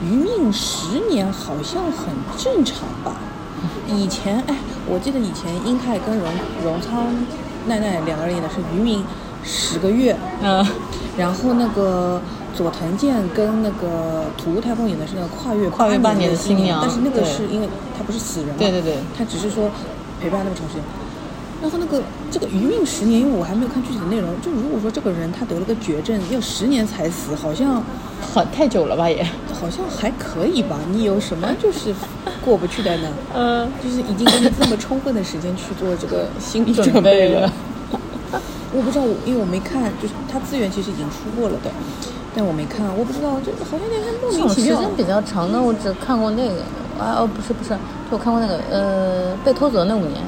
[0.04, 3.14] 《余命十年》好像很正常吧？
[3.86, 6.28] 以前哎，我记得以前英泰跟荣
[6.62, 7.06] 荣昌
[7.66, 9.02] 奈奈两个人演的是《渔民
[9.42, 10.64] 十个月》，嗯，
[11.16, 12.20] 然后那个
[12.54, 18.96] 佐藤健跟那个土屋太凤演的是那个跨越跨越半年的的新娘但是那个是因为他不是死人嘛，对对对。
[19.16, 19.70] 他只是说
[20.20, 20.82] 陪伴那么长时间。
[21.64, 27.82] 然后那个这个余命十年，因为我还没有看具体的内容，就如果说这个人他得了个绝症，要十年才死，好像
[28.20, 29.26] 很太久了吧也。
[29.58, 30.78] 好像还可以吧？
[30.92, 31.94] 你有什么就是
[32.44, 33.08] 过不去的呢？
[33.34, 37.50] 嗯，就是已经给你这么充分的时间去做这个心理准准备了。
[38.76, 41.70] 我不知道，因为我没看，就是他资源其实已经出过了的，
[42.36, 44.74] 但我没看，我不知道，就好像有点莫这名其妙。
[44.76, 46.60] 种时间比较长的，我只看过那个
[47.00, 47.70] 啊哦不是不是，
[48.10, 50.20] 就我看过那个呃被偷走的那五年，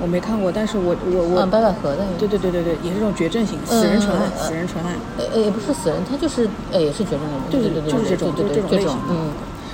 [0.00, 9.12] 我没看过，但是我我我，嗯白百合的，对对对对对，也是这种绝症型，死人纯爱，嗯死人纯爱，呃呃也不是死人，他就是呃也是绝症的，对对对对，就是这种，对对就是这种类型的。
[9.12, 9.28] 嗯，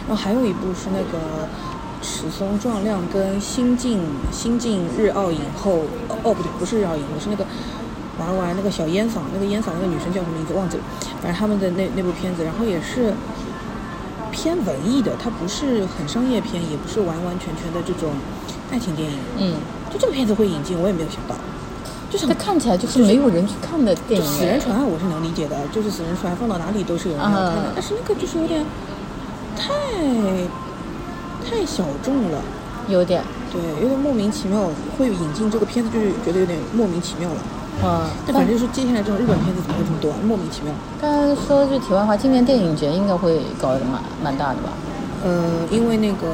[0.08, 1.46] 然后还有一部是那个
[2.02, 4.00] 尺松壮亮跟新晋
[4.32, 7.46] 新晋日奥影后，哦哦不对，不是日奥影后，是那个
[8.18, 10.82] 玩玩那个小烟嗓，那个烟嗓那个女生叫什么名字忘记了，
[11.22, 13.14] 反正他们的那那部片子，然后也是
[14.32, 18.10] 偏文艺的，它不是很商业片，也不是完完全全的这种
[18.70, 19.18] 爱情电影。
[19.38, 19.54] 嗯，
[19.96, 21.34] 就这个片子会引进，我也没有想到，
[22.10, 28.62] 就是它看起来就是没有人去看的电影，死人传爱我是能理解的，就是死人传爱放到哪里都是有人要看的，嗯但是那个就是有点
[29.56, 29.72] 太
[31.48, 32.38] 太小众了。
[32.88, 33.20] 有点，
[33.52, 37.36] 对，有点莫名其妙，会引进这个片子，就是觉得有点莫名其妙了。
[37.82, 40.16] 嗯，但反正就是接下来这种日本片子怎么会这么多啊？
[40.24, 40.72] 莫名其妙。
[41.02, 44.70] 但说句题外话，今年电影节应该会搞得蛮蛮大的吧？
[45.24, 46.28] 呃，因为那个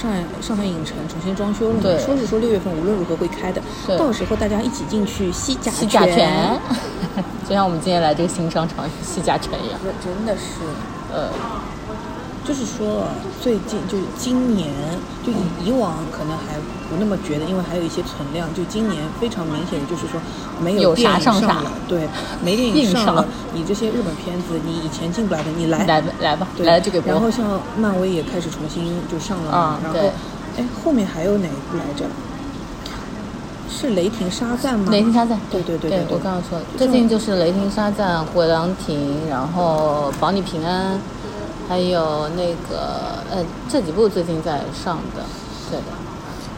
[0.00, 3.60] 上海上海影城重新装修了嘛，对说是说六月份无论如何会开的，
[3.98, 6.60] 到时候大家一起进去吸甲吸甲醛，
[7.48, 9.80] 就像我们今天来这个新商场吸甲醛一样。
[9.80, 10.62] 不真的是。
[11.10, 11.30] 呃，
[12.48, 13.04] 就是说，
[13.42, 14.72] 最近就是今年，
[15.22, 16.54] 就以以往可能还
[16.88, 18.48] 不那么觉得，因为还有一些存量。
[18.54, 20.18] 就今年非常明显的就是说，
[20.58, 22.08] 没有电影啥上啥了，对，
[22.42, 27.12] 没电影硬上上了，你这些日本片子，你以前进不来的，你来来吧来吧，对来了就给播。
[27.12, 30.10] 然后像漫威也开始重新就上了嘛，然后
[30.56, 32.06] 哎，后面还有哪一部来着？
[33.70, 34.90] 是雷霆沙赞吗？
[34.90, 40.98] 雷霆沙赞，对对对对对我刚刚说的，最近就是雷霆沙赞、回廊亭，然后保你平安，
[41.68, 45.22] 还有那个呃这几部最近在上的，
[45.70, 45.84] 对的。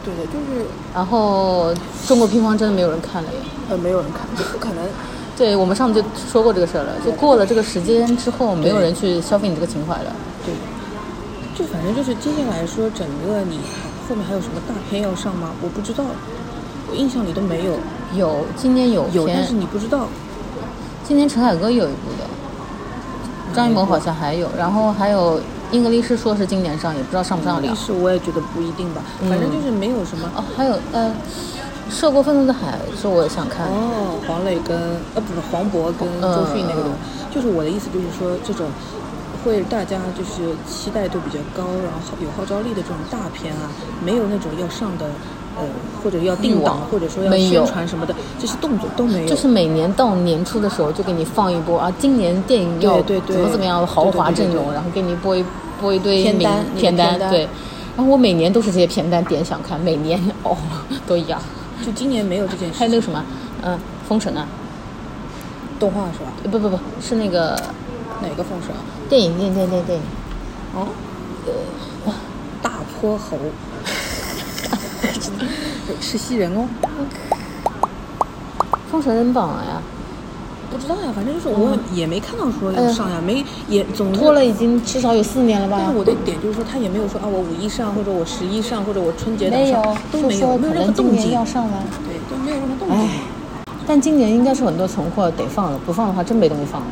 [0.03, 1.71] 对的，就是然后
[2.07, 3.37] 中国乒乓真的没有人看了耶。
[3.69, 4.83] 呃没有人看，就不可能。
[5.37, 10.11] 对我们上次就说过这个事儿了，就过了这个时间之后，没有人去消费你这个情怀了。
[10.45, 10.53] 对，
[11.55, 13.59] 就反正就是接下来说，整个你
[14.07, 15.51] 后面还有什么大片要上吗？
[15.61, 16.03] 我不知道，
[16.89, 17.73] 我印象里都没有。
[18.13, 20.07] 有今年有有，但是你不知道。
[21.07, 22.25] 今年陈凯歌有一部的，
[23.53, 25.39] 张艺谋好像还有，然后还有
[25.71, 27.61] 英格丽诗说是今年上，也不知道上不上了。
[27.61, 30.29] 历史我也觉得不一定吧，嗯反正就是没有什么。
[30.35, 31.13] 哦，还有呃，
[31.89, 33.67] 涉过愤怒的海是我也想看。
[33.67, 34.77] 哦，黄磊跟
[35.15, 36.83] 呃不是黄渤跟嗯周迅那个
[37.29, 38.67] 就是我的意思就是说这种。
[39.43, 43.65] 会大家就是期待度比较高，然后有号召力的这种大片啊，
[44.05, 45.09] 没有那种要上的，
[45.57, 45.63] 呃，
[46.03, 49.27] 或者要定档，或者说要宣传什么的，这些动作都没有。
[49.27, 55.43] 就是每年到年初的时候，就给你放一波啊，今年电影要怎么怎么样豪华阵容，然后给你播一
[55.81, 57.47] 播一堆名片单片单对。
[57.97, 60.55] 然后我每年都是这些片单点想看，每年哦
[61.05, 61.39] 都一样。
[61.85, 62.75] 就今年没有这件事。
[62.79, 63.23] 还有那个什么，
[63.63, 64.47] 嗯，封神啊，
[65.77, 66.31] 动画是吧？
[66.43, 67.61] 呃不不不是那个
[68.21, 68.81] 哪个封神啊？
[69.09, 70.03] 电影电电电电影，
[70.73, 70.87] 哦，
[71.45, 72.13] 呃，
[72.61, 73.37] 大泼猴，
[76.01, 76.67] 吃西人哦。
[78.91, 79.81] 封神真棒了呀！
[80.69, 85.77] 不知道呀，反正就是我也没看到说要上呀，没也总拖了已经至少有四年了吧？
[85.79, 91.83] 但是我的点就是说，他也没有说啊，我五一上或者我十一上或者我春节档没有上，都没有，没有任何动静，要上了。
[92.05, 93.09] 对，都没有任何动静唉。
[93.87, 96.87] 但今年应该是很多存货得放了，不放的话真没东西放了。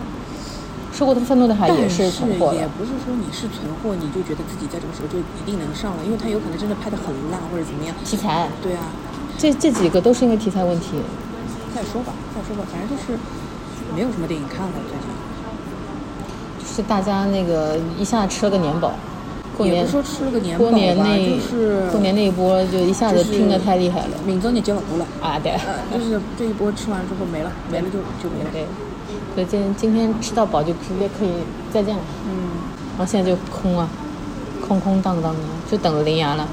[1.00, 7.96] 受过的愤怒的海也是存货也，不是说你是存货，你就觉得自己在这个时候就一定能上了，因为他有可能真的拍的很烂或者怎么样。
[8.04, 8.92] 题材，对啊，
[9.38, 11.00] 这这几个都是因为题材问题。
[11.74, 13.18] 再说吧，再说吧，反正就是
[13.96, 15.08] 没有什么电影看了最近。
[16.60, 18.92] 就是大家那个一下吃了个年饱，
[19.56, 25.40] 过年也不是说吃了个年饱过年那就是过年那一波就一下子拼的太厉害了闽州你接不过了，啊！
[25.40, 28.68] 对，呃，就是这一波吃完之后没了，没了就就没了。
[29.36, 31.30] 对，所以今今天吃到饱就直接可以
[31.72, 32.02] 再见了。
[32.26, 32.60] 嗯，
[32.98, 33.88] 然后现在就空啊，
[34.68, 35.40] 空空荡荡的，
[35.70, 36.48] 就等着铃芽了。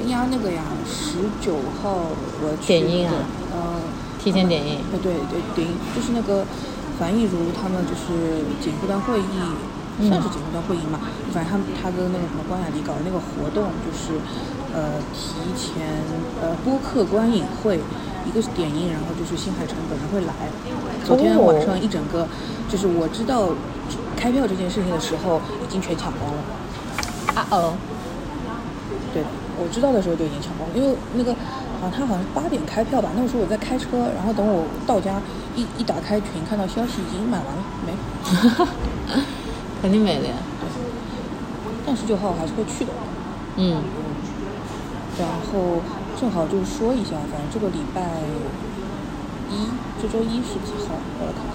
[0.00, 1.98] 人家那个呀，十九号
[2.40, 3.14] 我去点映啊
[3.52, 3.80] 呃，
[4.22, 6.46] 提前点映，呃对对点映，就是那个
[6.98, 9.42] 樊亦儒他们就是警护端会议，
[9.98, 11.00] 嗯算是警护端会议嘛，
[11.34, 14.16] 反正他他跟那个什么关雅迪搞的那个活动，就是
[14.72, 16.00] 呃提前
[16.40, 17.80] 呃播客观影会。
[18.28, 20.34] 一个是点映，然后就是新海诚本人会来。
[21.04, 22.28] 昨天哦晚上一整个，
[22.68, 23.48] 就是我知道
[24.14, 26.38] 开票这件事情的时候，已经全抢光了。
[27.34, 27.72] 啊哦，
[29.14, 29.22] 对，
[29.56, 31.32] 我知道的时候就已经抢光了，因为那个
[31.80, 35.20] 好像他好像是八点开票吧，那个时候我在开车，然后等我到家
[35.56, 37.92] 一一打开群，看到消息已经买完了，没。
[39.80, 40.34] 肯定没的呀。
[40.60, 40.68] 对
[41.86, 42.92] 但十九号我还是会去的，
[43.56, 43.80] 嗯，
[45.18, 45.80] 然后
[46.18, 48.02] 正好就是说一下，反正这个礼拜
[49.54, 49.70] 一，
[50.02, 50.98] 这周一是几号？
[51.20, 51.54] 我来看看，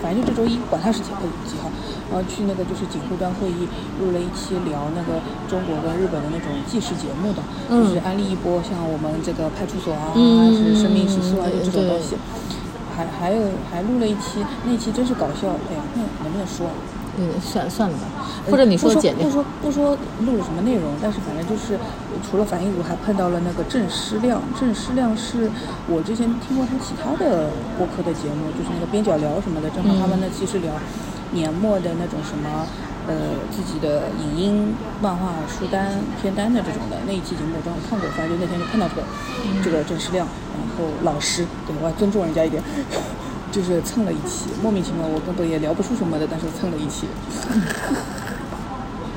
[0.00, 1.68] 反正就这周一，管它是几号几号，
[2.08, 3.68] 然后去那个就是警护端会议
[4.00, 7.84] 录了一期聊那个中国跟日本的那种纪实节目的，嗯。
[7.84, 12.16] 就是安利一波像我们这个派出所啊，是生命时速啊，就这种东西。
[12.96, 16.72] 还还有还录了一期，那期真是搞笑，哎呀，那能不能说啊？
[17.20, 18.08] 嗯，算算了吧，
[18.50, 19.30] 或者你不说不。
[19.30, 21.78] 说不说录了什么内容，但是反正就是
[22.22, 24.40] 除了樊亦茹，还碰到了那个郑诗亮。
[24.58, 25.50] 郑诗亮是
[25.88, 30.72] 我之前听过他其他的播客的节目，就是那个边角聊什么的，正好他们那期是聊
[31.32, 32.66] 年末的那种什么。
[33.04, 39.02] 呃，自己的影音、漫画书单、片单的这种的那一期节目，我正好看过，反正就那天就碰到这个、
[39.64, 42.62] 这个郑诗亮，然后老师，对我还尊重人家一点，
[43.50, 47.08] 就是蹭了一期，莫名其妙，我根本也聊不出什么的，但是蹭了一期。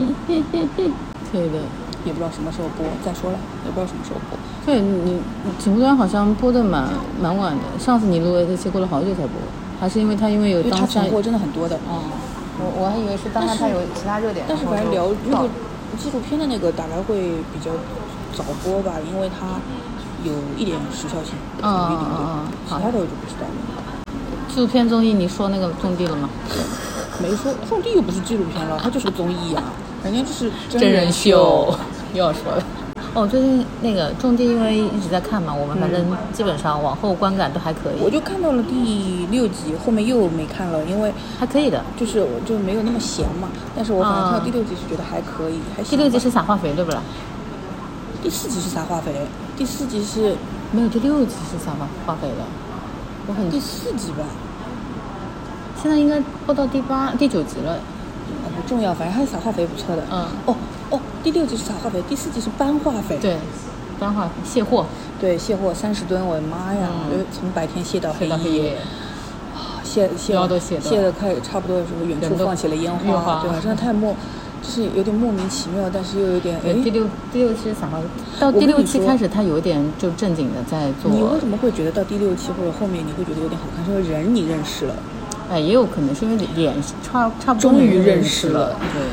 [1.31, 1.59] 可以的。
[2.05, 2.85] 也不知道什么时候播。
[3.03, 4.37] 再说了，也不知道什么时候播。
[4.65, 6.87] 对你，你请回答好像播的蛮
[7.19, 7.63] 蛮晚的。
[7.77, 9.31] 上次你录的这期过了好久才播，
[9.79, 11.77] 还是因为他因为有当下存货真的很多的。
[11.89, 12.01] 嗯，
[12.59, 15.49] 我我还以为是当下他有其他热点，但是反正聊那到个
[15.97, 17.15] 纪录片的那个大概会
[17.53, 17.71] 比较
[18.33, 19.59] 早播吧，因为它
[20.23, 24.05] 有一点时效性，嗯嗯嗯其他的我就不知道了。
[24.47, 26.29] 纪录片综艺，你说那个种地了吗？
[27.21, 29.63] 没说种地又不是纪录片了，它就是个综艺呀、
[30.03, 31.73] 人家就是真人秀，
[32.15, 32.63] 又要说了。
[33.13, 41.81] 哦，最近那个种地，因为一直在看嘛，我们反正基本上往后观感都还可以，我就看到了第六集，后面又没看了，因为还可以的。
[41.95, 43.47] 就是我就没有那么闲嘛。
[43.73, 47.01] 但是我反正看到第六集是觉得还可以，还行第六集是撒化肥对不啦？
[48.21, 49.13] 第四集是撒化肥，
[49.55, 50.35] 第四集是
[50.73, 52.43] 没有，第六集是撒化化肥的。
[53.27, 54.25] 我很第四集吧，
[55.81, 57.73] 现在应该播到第八、第九集了。
[57.73, 60.03] 啊不重要，反正撒化肥不错的。
[60.11, 60.55] 嗯哦
[60.89, 63.17] 哦，第六集是撒化肥，第四集是搬化肥。
[63.21, 63.37] 对，
[63.97, 64.85] 不然的话卸货
[65.19, 66.89] 对，卸货三十吨，我的妈呀！
[67.11, 68.77] 嗯从白天卸到黑到黑夜。
[69.55, 73.57] 啊卸卸腰都卸卸的快差不多的时候，远处放起了烟烟花对吧？
[73.61, 74.13] 真的太莫，
[74.61, 76.73] 就是有点莫名其妙，但是又有点哎，。
[76.83, 78.01] 第六第六期是撒化，
[78.37, 81.09] 到第六期开始，他有点就正经的在做。
[81.09, 83.85] 你为什么会觉得到第六期或者后面你会觉得有点好看？
[83.85, 84.95] 是因为人你认识了，
[85.49, 88.75] 哎，也有可能是因为脸差差不多终于认识了。
[88.93, 89.03] 对，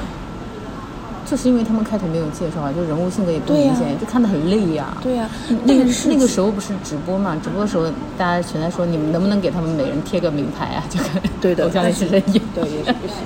[1.24, 5.28] 就是因为他们开头没有介绍啊，就人物性格也不明显，就看得很累呀、对呀、
[5.64, 7.36] 那个那个时候不是直播嘛？
[7.42, 7.84] 直播的时候，
[8.18, 10.84] 大家全在说你们能不能给他们每人贴个名牌啊？
[10.90, 11.08] 就跟
[11.40, 12.44] 对的，偶像但是练习生一样。
[12.54, 13.16] 对也是不行。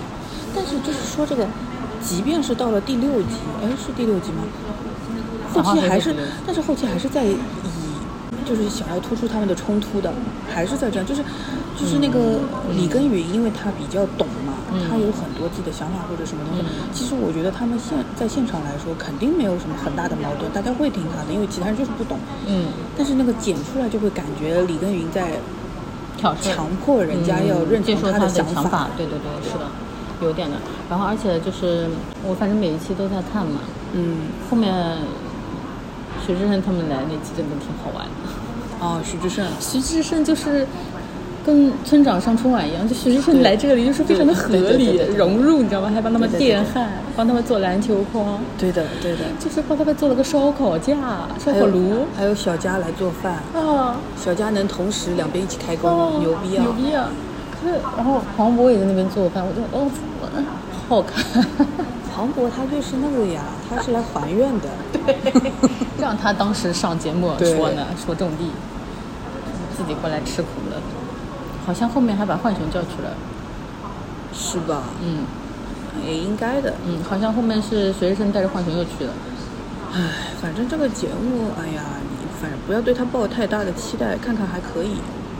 [0.55, 1.47] 但是就是说这个，
[2.01, 4.45] 即便是到了第六集，哎，是第六集吗？
[5.55, 6.15] 后期还是
[6.47, 7.37] 但是后期还是在以，
[8.45, 10.13] 就是想要突出他们的冲突的，
[10.53, 11.23] 还是在这样，就是
[11.79, 12.39] 就是那个
[12.75, 14.56] 李根源，因为他比较懂嘛，嗯
[14.89, 16.65] 他有很多自己的想法或者什么东西。
[16.93, 22.19] 其实我觉得他们现在现场来说，肯定没有什么很大的矛盾，大家会听他的，因为其他人就是不懂。
[22.47, 25.39] 嗯，但是那个剪出来就会感觉李耕耘在
[26.17, 28.89] 挑事强迫人家要认同他的想法。
[28.97, 29.67] 对对对，是的，
[30.23, 30.57] 有点的。
[30.89, 31.89] 然后而且就是
[32.25, 33.61] 我反正每一期都在看嘛，
[33.93, 34.73] 嗯，后面
[36.27, 38.13] 徐志胜他们来那期真的挺好玩的。
[38.79, 40.67] 哦，徐志胜，徐志胜就是
[41.47, 45.89] 跟村长上春晚一样，就徐志胜来这里就是非常的合理融入，你知道吗？
[45.95, 49.19] 还帮他们电焊，帮他们做篮球框，对的，对的。
[49.39, 50.97] 就是帮他们做了个烧烤架、
[51.39, 56.63] 烧烤炉还有小佳来做饭，啊，小佳能同时两边一起开工，哦牛逼啊！
[56.63, 57.09] 牛逼啊！
[57.53, 59.89] 可是然后黄渤也在那边做饭，我就哦，
[60.21, 60.27] 我
[60.89, 61.47] 好 好看。
[62.17, 64.69] 黄渤他就是那个呀，他是来还愿的。
[64.93, 65.33] 对
[66.01, 68.51] 让他当时上节目说呢，说种地，
[69.77, 70.81] 自己过来吃苦了。
[71.67, 73.13] 好像后面还把浣熊叫去了，
[74.33, 74.85] 是吧？
[75.03, 75.25] 嗯
[76.07, 76.75] 也应该的。
[76.87, 79.13] 嗯，好像后面是随身带着浣熊又去了。
[79.93, 80.01] 唉，
[80.41, 84.91] 反正这个节目，哎呀，你反正不要对他抱太大的期待，看看还可以。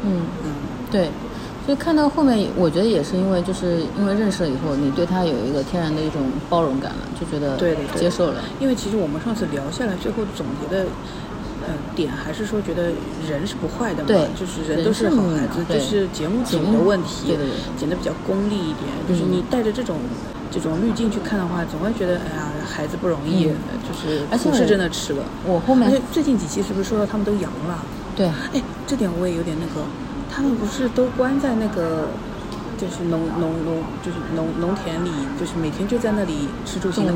[0.03, 0.51] 嗯，嗯，
[0.91, 1.11] 对，
[1.65, 7.57] 所以看到后面，我觉得也是因为就是因为认识了以后，你对他有一个天然的一种包容感了，就觉得
[7.95, 8.41] 接受了。
[8.59, 10.87] 因为其实我们上次聊下来，最后总结的。
[11.67, 12.91] 呃，点还是说觉得
[13.29, 18.87] 人是不坏的嘛，对就是人都是好孩子，就是节目剪的问题，对对对剪得比较功利一点。
[19.09, 19.97] 就是嗯你带着这种
[20.51, 25.25] 这种滤镜去看的话，总会觉得哎呀，孩子不容易，嗯就是苦是真的吃了。
[25.45, 27.83] 我后面而且最近几期是不是说到他们都阳了？
[28.15, 29.85] 对哎，这点我也有点那个，
[30.33, 32.09] 他们不是都关在那个，
[32.79, 37.07] 就是农农农，就是农农田里，就是每天就在那里吃住行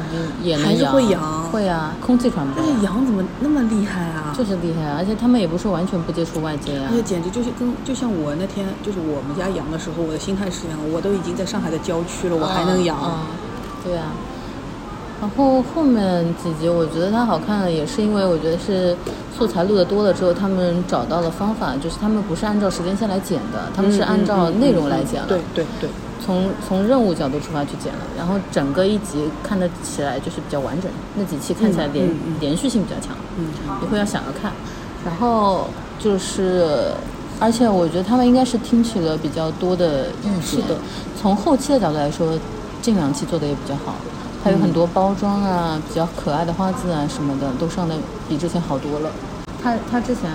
[0.64, 4.34] 还是会养，会啊，空气传播但是羊怎么那么厉害啊？
[4.36, 6.96] 就是厉害，而且他们也不是完全不接触外界啊而。
[6.96, 12.96] 且简直就是跟就像我那天就是我们家羊的时候，我的心态是一样，我都已经在上海的郊区了，我还能养。
[13.02, 13.26] 嗯，
[13.84, 14.06] 对啊。
[15.20, 18.96] 然后后面几集我觉得它好看的也是因为我觉得是
[19.36, 25.28] 素材录的多了之后，他们找到了方法，就是他们不是按照时间线来剪的，他们是按照内容来剪了。
[25.28, 25.90] 对对对，
[26.24, 32.08] 从从任务角度出发去剪了，然后整个一集看得起来就是比较完整，那几期看起来连、
[32.40, 33.46] 连续性比较强，嗯，
[33.82, 34.52] 你会要想要看。
[35.04, 35.68] 然后
[35.98, 36.92] 就是，
[37.38, 40.42] 而且我觉得他们应该是听取了比较多的意见。
[40.42, 40.76] 是的，
[41.20, 42.38] 从后期的角度来说，
[42.82, 43.94] 近两期做的也比较好，
[44.42, 47.94] 还有很多包装啊、比较可爱的花字啊什么的，都上的
[48.28, 49.10] 比之前好多了。
[49.62, 50.30] 他他之前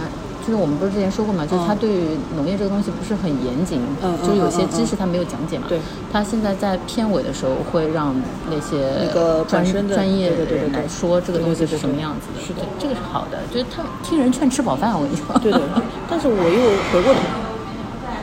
[0.46, 3.82] 就是我们不是之前说过嘛，就是他嗯对于农业这个东西不是很严谨，
[4.24, 5.66] 就是有些知识他没有讲解嘛。
[5.68, 5.80] 对。
[6.14, 8.16] 他现在在片尾的时候会让
[8.52, 12.46] 那些那个专本身的专业的对对对对对人来说这个东西对对对对是什么样子的。
[12.46, 15.26] 是的这个是好的，就是他听人劝吃饱饭，我跟你说。
[15.40, 15.60] 对的，
[16.08, 16.62] 但是我又
[16.94, 17.20] 回过头，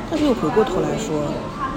[0.08, 1.26] 但是又回过头来说，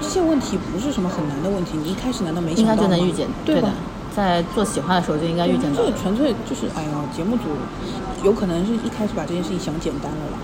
[0.00, 2.78] 这些问题不是什么很难的问题，你一开始难道没想应到吗？
[2.80, 3.70] 该就能预见，对吧？，
[4.16, 5.92] 在做企划的时候就应该预见到这。
[5.92, 7.42] 纯粹就是哎呀，节目组
[8.24, 10.38] 有可能是一开始把这件事情想简单了啦。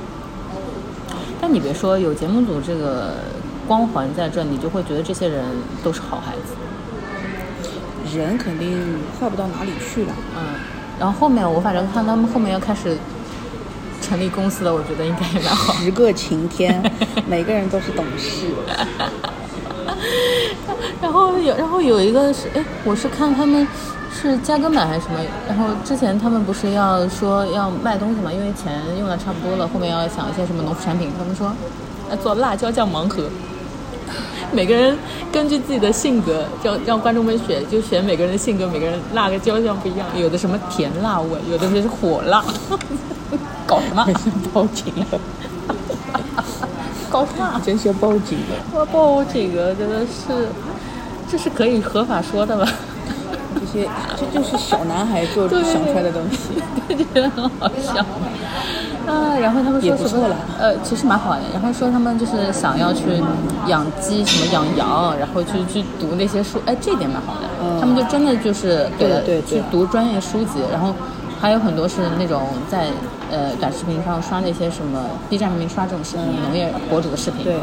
[1.40, 3.14] 但你别说，有节目组这个
[3.66, 5.42] 光环在这，你就会觉得这些人
[5.82, 6.52] 都是好孩子。
[8.14, 10.12] 人肯定坏不到哪里去了。
[10.36, 10.42] 嗯，
[11.00, 12.98] 然后后面我反正看他们后面要开始
[14.02, 15.72] 成立公司了，我觉得应该也蛮好。
[15.72, 16.82] 十个晴天，
[17.26, 18.48] 每个人都是懂事。
[21.00, 23.66] 然后有，然后有一个是，哎，我是看他们
[24.12, 25.18] 是加更版还是什么？
[25.48, 31.52] 然后之前他们不是要说要卖东西嘛，因为钱用的差不多了，后面要想一些什么农副产品，他们说
[32.10, 33.24] 要做辣椒酱盲盒。
[34.52, 34.98] 每个人
[35.32, 42.44] 根据自己的性格，让让观众们选，就选每个人的性格，每个人辣个椒酱不一样，有的什么甜辣味，有的是火辣，
[43.66, 44.06] 搞什么？
[44.52, 45.18] 报警了，
[47.12, 47.60] 搞什么？
[47.64, 48.56] 真是报警了。
[48.72, 50.48] 我报警了真的是，
[51.30, 52.66] 这是可以合法说的吧？
[53.60, 56.60] 这些这就是小男孩做 对想出来的东西。
[56.88, 58.04] 就觉得很好笑。
[59.06, 60.26] 啊，然后他们说什么？
[60.58, 61.42] 呃，其实蛮好的。
[61.52, 63.02] 然后说他们就是想要去
[63.66, 67.40] 养鸡，什么养羊，然后去去读那些书，哎，这点蛮好的。
[67.62, 70.94] 嗯他们就真的就是对对去读专业书籍，然后
[71.42, 72.86] 还有很多是那种在
[73.28, 77.42] 呃短视频上刷那些什么 B 站上面刷这种视频，农业博主的视频。
[77.42, 77.56] 对，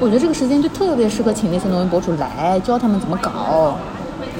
[0.00, 3.76] 我觉得这个时间就特别适合请那些农业博主来教他们怎么搞，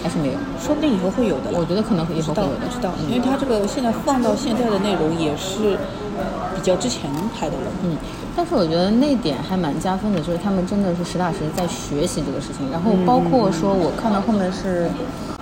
[0.03, 0.35] 还是没有。
[0.61, 1.53] 说不定以后会有的。
[1.53, 5.79] 我觉得可能以后会有的，不知道，嗯因为他这个现在放到现在的内容也是
[6.57, 7.09] 比较之前
[7.39, 7.71] 拍的了。
[7.85, 7.97] 嗯，
[8.35, 14.91] 但是我觉得那点还蛮加分的，就是他们真的是实打实在学习这个事情，然后包括说我看到后面是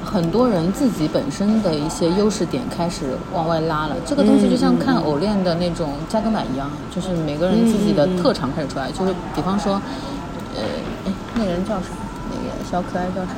[0.05, 9.81] 很多人自己本身的一些优势点开始往外拉了，这个东西就像看偶练的那种加更版一样，就是每个人自己的特长开始出来，就是比方说，
[10.55, 10.63] 呃，
[11.07, 11.87] 哎，那个人叫啥？
[12.31, 13.33] 那个小可爱叫啥？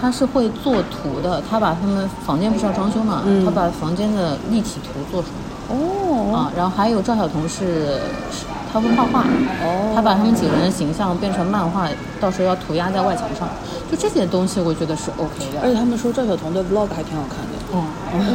[0.00, 5.76] 他是会做图的，他把他们房间不是要装修嘛，他把房间的立体图做出来。
[5.76, 7.98] 哦，啊，然后还有赵晓彤是，
[8.30, 9.20] 是他会画画，
[9.64, 11.88] 哦他把他们几个人的形象变成漫画，
[12.20, 13.48] 到时候要涂鸦在外墙上，
[13.90, 15.60] 就这些东西我觉得是 OK 的。
[15.62, 17.58] 而且他们说赵晓彤的 vlog 还挺好看的。
[17.74, 17.84] 嗯，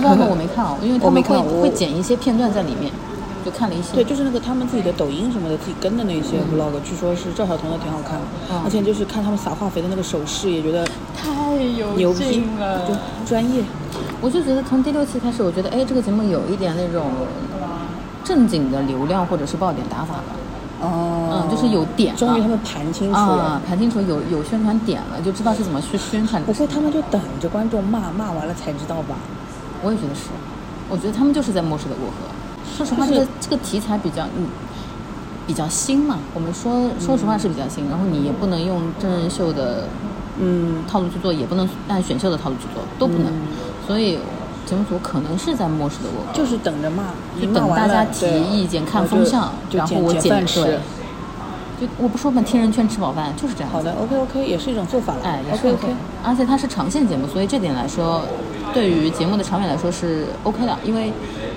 [0.01, 2.91] 那个我没看哦， 因为他们会会剪一些片段在里面，
[3.43, 3.93] 就看了一些。
[3.93, 11.31] 对，就是那个他们自己的抖音什么的，自己跟的那些 vlog，、据说是赵晓彤的挺好看的，嗯而且就是看他们撒化肥的那个手势，也觉得太
[11.77, 12.93] 有牛逼劲，了，就
[13.25, 13.63] 专业。
[14.21, 17.05] 我就觉得从第六期开始，我觉得哎，这个节目有一点那种
[18.23, 20.23] 正经的流量或者是爆点打法了。
[20.81, 23.19] 哦嗯，就是有点终于他们盘清楚了。
[23.19, 26.43] 啊，盘清楚有有宣传点了，就知道是怎么去宣传。
[26.43, 29.15] 不会他们就等着观众骂，骂完了才知道吧？
[29.81, 30.23] 我也觉得是，
[30.89, 32.13] 我觉得他们就是在漠视的过河。
[32.75, 34.47] 说实话，就是这个这个题材比较嗯
[35.47, 39.85] 比较新嘛，我们说说实话是比较新，然后你也不能用真人秀的
[40.39, 43.27] 嗯，套路去做，也不能按选秀的套路去做，都不能。
[43.27, 43.41] 嗯
[43.87, 44.17] 所以
[44.73, 47.03] 节目组可能是在漠视的我，就是等着骂，
[47.39, 50.79] 就等大家提意见、看风向，就然后我捡捡饭剪对吃。。
[51.79, 53.69] 就我不说嘛，听人劝吃饱饭就是这样。
[53.71, 55.19] 好的，OK OK，也是一种做法了。
[55.23, 58.23] 哎，也是 OK OK，而且它是长线节目，所以这点来说，
[58.73, 61.13] 对于节目的长远来说是 OK 的，因为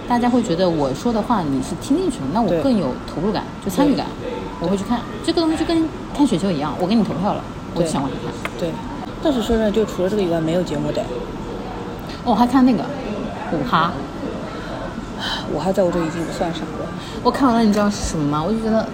[0.06, 4.04] 大家会觉得我说的话你是听进去了，那我更有投入感，就参与感，
[4.60, 5.00] 我会去看。
[5.24, 7.42] 这个东西就跟看选秀一样，我给你投票了，
[7.74, 8.52] 我就想往下看。
[8.58, 8.70] 对，
[9.22, 11.00] 但是说真的，就除了这个以外，没有节目的。
[12.24, 12.84] 哦，我还看那个
[13.53, 13.92] 五哈，
[15.53, 16.86] 五哈在我这已经不算啥了。
[17.22, 18.42] 我看完了，你知道是什么吗？
[18.42, 18.86] 我就觉得。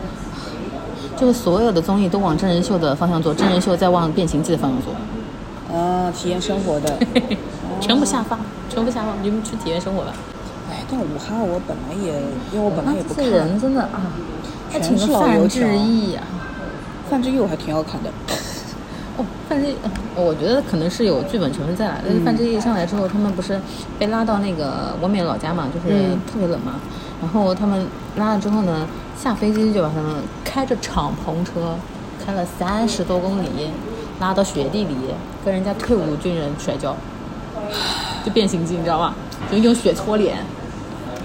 [1.14, 4.92] 就是所有的综艺都往真人秀的方向做，真人秀再往变形记的方向做，
[5.76, 6.98] 啊，体验生活的。
[7.80, 8.36] 全部下发，
[8.68, 10.12] 全部下发，你们去体验生活吧。
[10.70, 12.14] 哎，但五哈我本来也，
[12.52, 13.24] 因为我本来也不看。
[13.24, 14.10] 人真的啊，
[14.72, 16.24] 还全是老油条志毅啊、
[17.08, 18.10] 范志毅我还挺好看的。
[19.22, 19.74] 哦，范志毅，
[20.16, 22.00] 呃我觉得可能是有剧本成分在了。
[22.04, 23.60] 但是范志毅上来之后，他们不是
[23.98, 26.74] 被拉到那个王冕老家嘛，就是嗯特别冷嘛。
[27.20, 31.76] 然后他们拉了之后呢，下飞机就把他们开着敞篷车，
[32.24, 33.48] 开了三十多公里，
[34.20, 34.96] 拉到雪地里，
[35.44, 36.96] 跟人家退伍军人摔跤，
[38.26, 39.14] 就变形记，你知道吗？
[39.50, 40.38] 就用雪搓脸。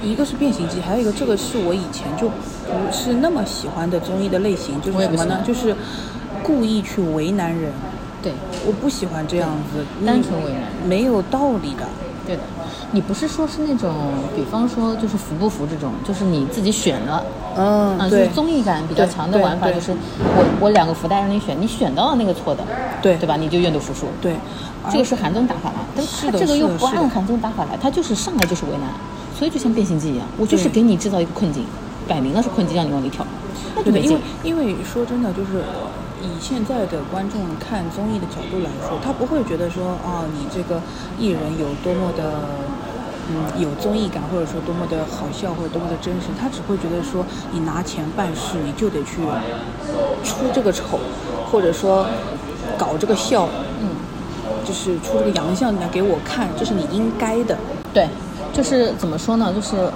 [0.04, 5.00] 一个是变形记，还有一个这个是我以前就不是那么喜欢的综艺的类型，就是？
[5.00, 5.76] 什么呢就是
[6.44, 7.72] 故意去为难人，
[8.22, 8.32] 对，
[8.66, 11.86] 我不喜欢这样子，单纯为难没有道理的。
[12.26, 12.42] 对的，
[12.92, 13.94] 你不是说是那种，
[14.36, 17.24] 比方说就是服不服这种，就是你自己选了，
[17.56, 22.64] 嗯，啊，就是，综艺感比较强的玩法，就是我我两个福袋让你选，你选到了那个错的，
[23.02, 23.16] 对。
[23.16, 23.38] 对吧？
[23.38, 23.94] 你就愿赌服。
[23.94, 24.08] 输。
[24.22, 24.36] 对，
[24.92, 28.90] 这个是韩综打法嘛，但是他这个又不按韩综打法来，他就是上来就是为难，
[29.40, 31.64] 所以就像变形计一样，我就是给你制造一个困境，
[32.10, 33.26] 摆明了是困境让你往里跳，
[33.74, 34.20] 那就对的，因为没劲。
[34.44, 35.64] 因为说真的，就是
[36.22, 40.82] 以现在的观众看综艺的角度来说，他不会觉得说啊，你这个
[41.18, 42.42] 艺人有多么的。
[43.30, 49.18] 嗯，有综艺感，或者说多么的好笑，或者多么的真实，他只会觉得说，你拿钱办事，你就得去
[50.24, 50.98] 出这个丑，
[51.52, 52.08] 或者说
[52.78, 53.50] 搞这个笑，
[53.82, 53.90] 嗯，
[54.64, 57.58] 就是出这个洋相来给我看，这是你应该的。
[57.94, 58.08] 对，
[58.54, 59.54] 就是怎么说呢？
[59.54, 59.92] 就是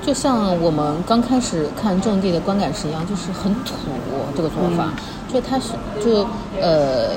[0.00, 3.74] 就像我们刚开始看种地的观感是一样，就是很土
[4.32, 4.92] 这个做法，
[5.32, 5.72] 就他是
[6.04, 6.26] 就
[6.60, 7.08] 呃，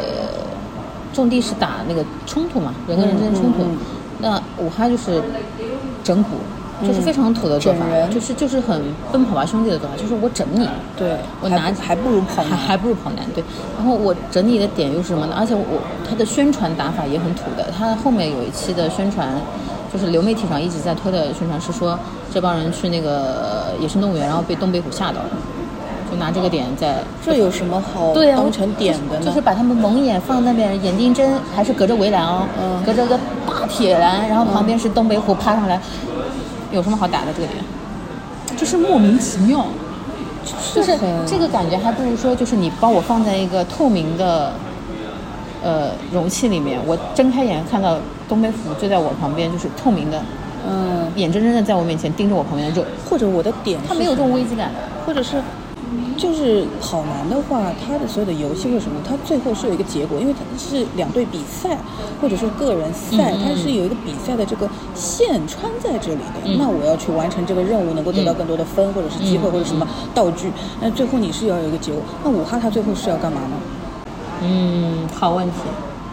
[1.13, 3.65] 种地是打那个冲突嘛，人跟人之间冲突。
[4.19, 5.21] 那五哈就是
[6.03, 13.43] 整蛊，就是非常土的做法，就是就是很奔跑吧兄弟的做法，就是我整你，对，我拿还不还不如跑男还还不如跑男，对。
[13.77, 15.35] 然后我整你的点又是什么呢？
[15.37, 19.29] 而且我他的宣传打法也很土的，他后面有一期的宣传，
[19.91, 21.99] 就是流媒体上一直在推的宣传是说
[22.33, 25.29] 这帮人去那个野生动物园，然后被东北虎吓到了，
[26.09, 29.25] 就拿这个点在这有什么好当成点的呢？
[29.25, 35.79] 就是把他们蒙眼放那边，眼定针还是隔着围栏哦，嗯隔着个大铁栏，然后旁边是东北虎趴上来，
[36.71, 37.63] 有什么好打的这个点？
[38.55, 39.65] 就是莫名其妙，
[40.73, 44.53] 就是很这个感觉还不如说就是你把我放在一个透明的
[45.63, 47.97] 呃容器里面，我睁开眼看到
[48.29, 50.21] 东北虎就在我旁边，就是透明的，
[50.69, 54.79] 嗯，眼睁睁的在我面前盯着我旁边的肉，或者我的点是它没有这种危机感的。
[55.05, 55.39] 或者是，
[56.17, 61.77] 就是跑男的话，他的所有的游戏或什么，他最后是有一个结果，因为他是两队比赛，
[62.21, 66.41] 或者说个人赛，他是有一个比赛的这个线穿在这里的。
[66.45, 70.51] 嗯那我要去完成这个任务，能够得到更多的分，或者是机会，嗯或者什么道具。
[70.79, 72.01] 那最后你是要有一个结果。
[72.23, 73.57] 那五哈他最后是要干嘛呢？
[74.41, 75.53] 嗯，好问题。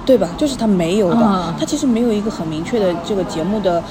[0.05, 0.29] 对吧？
[0.37, 3.83] 就是他没有的，嗯他其实没有一个很明确的这个节目的，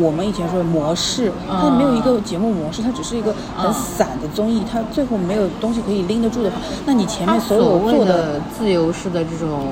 [0.00, 6.56] 我们以前说的模式，它没有一个节目模式，它只是一个很嗯散的综艺，它最后没有东西可以拎得住的话，
[6.86, 9.68] 那你前面所有做的的自由式的这种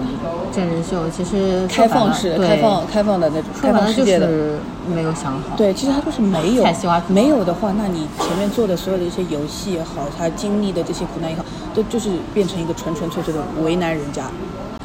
[0.53, 4.27] 真人秀，其实开放式、对开放、开放的那种开放世界的。
[4.27, 4.59] 是
[4.95, 5.55] 没有想好。
[5.55, 6.65] 对，其实它就是没有
[7.09, 11.45] 没有的话，那你前面做的所有的一些游戏也好，他经历的这些苦难也好，
[11.75, 14.23] 都就是变成一个纯纯粹粹的为难人家。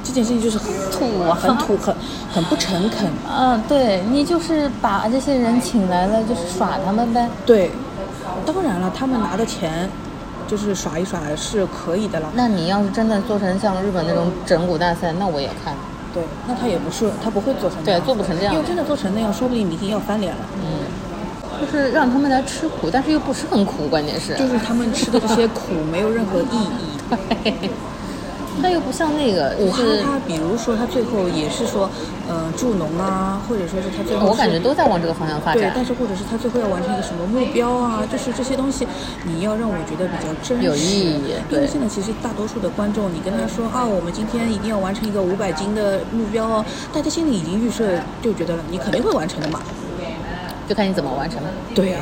[0.03, 1.95] 这件事情就是很土啊很土，很
[2.33, 3.07] 很不诚恳。
[3.27, 7.29] 嗯，对你就是把这些人请来了，就是耍他们呗。
[7.45, 7.71] 对，
[8.45, 9.89] 当然了，他们拿的钱
[10.47, 12.27] 就是耍一耍是可以的了。
[12.35, 15.73] 那你要是真的做成像日本那种整蛊大赛，那我也看。
[16.13, 20.39] 对，那他也不是，他不会做成那对做不成这样因为真的做成那样，说不定明天要翻脸了。
[20.57, 20.83] 嗯
[21.61, 27.69] 就是让他们来吃苦，但是又不是很苦，关键是，就是他们吃的这些苦没有任何意义。
[28.61, 31.89] 他又不像那个，武就是汉他比如说他最后也是说，
[32.29, 35.73] 呃，助农啊，或者说是他最后我感觉都在往这个方向发对，展。
[35.75, 38.87] 但是或者是他最后要完成一个什么目标啊，就是这些东西，
[39.23, 49.59] 你要让我觉得比较真实，有意义因为现在其实大多数的观众，你跟他说啊，我们今天一定要完成一个五百斤的目标哦，大家心里已经预设，就觉得了，你肯定会完成的嘛。
[50.65, 51.49] 就看你怎么完成了。
[51.75, 51.99] 对呀、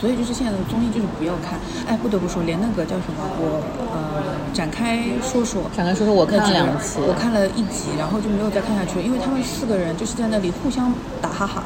[0.00, 3.60] 所以就是现在的综艺就是不要看，哎，不得不说，连那个叫什么，我
[3.92, 11.64] 呃展开说说，展开说说我看了两次我看了一集，然后就没有再看下去，因为他们四个人就是在那里互相打哈哈，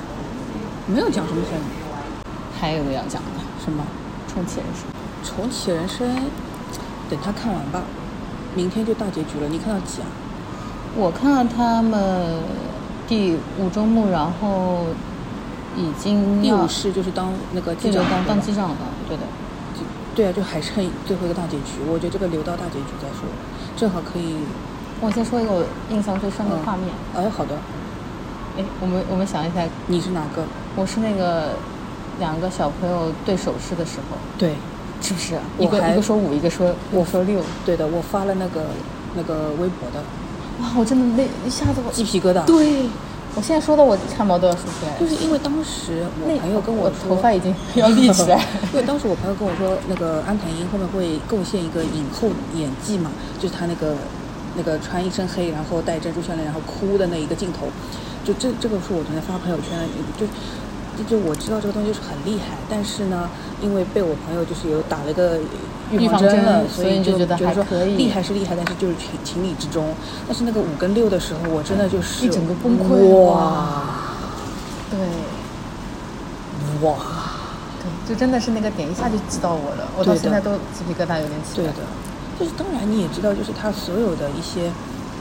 [0.86, 1.60] 没有讲什么很
[2.60, 3.84] 还有个要讲的，什么。
[4.32, 4.84] 重启人生。
[5.24, 6.06] 重启人生，
[7.10, 7.82] 等他看完吧，
[8.54, 9.48] 明天就大结局了。
[9.48, 10.06] 你看到几啊？
[10.94, 12.38] 我看到他们
[13.08, 14.84] 第五周目，然后
[15.76, 18.76] 已经第五世就是当那个机这个当当机长的，
[19.08, 19.22] 对的。
[20.16, 20.74] 对啊，就还剩
[21.06, 21.84] 最后一个大结局。
[21.86, 23.28] 我觉得这个留到大结局再说，
[23.76, 24.36] 正好可以。
[24.98, 26.88] 我先说一个我印象最深的画面。
[27.14, 27.54] 哎，好的，
[28.56, 30.42] 哎、我们我们想一下，你是哪个？
[30.74, 31.56] 我是那个
[32.18, 34.54] 两个小朋友对手势的时候，对，
[35.02, 35.38] 是不是？
[35.58, 37.42] 一个一个说五，一个说我说六。
[37.66, 38.64] 对的，我发了那个
[39.14, 40.00] 那个微博的，
[40.62, 42.42] 哇，我真的那一下子我鸡皮疙瘩。
[42.46, 42.86] 对，
[43.36, 44.98] 我现在说的我汗毛都要竖起来。
[44.98, 53.94] 就是因为当时我那朋友跟我说，头发已经要立起来 因为当时我朋友跟我说，那个安藤樱后面会贡献一个影后演技嘛，就是她那个
[54.56, 57.68] 那个穿一身黑，然后戴珍珠项链，然后哭的那一个镜头，
[58.24, 59.86] 就这这个是我昨天发朋友圈
[60.18, 60.26] 就
[61.04, 63.28] 就我知道这个东西是很厉害，但是呢，
[63.60, 65.38] 因为被我朋友就是有打了个
[65.92, 69.94] 预预防针针了，所以你就觉得还可以厉害是厉害，但是就是情情理之中。
[70.26, 73.82] 但是那个五跟六的时候，我真的就是一整个崩溃哇
[74.90, 74.98] 对
[76.82, 76.96] 哇！
[77.82, 81.64] 对，就真的是那个点一下就击到我了，我到现在都鸡皮疙瘩有点起来。
[81.64, 81.82] 对的，
[82.38, 84.70] 就是当然你也知道，就是他所有的一些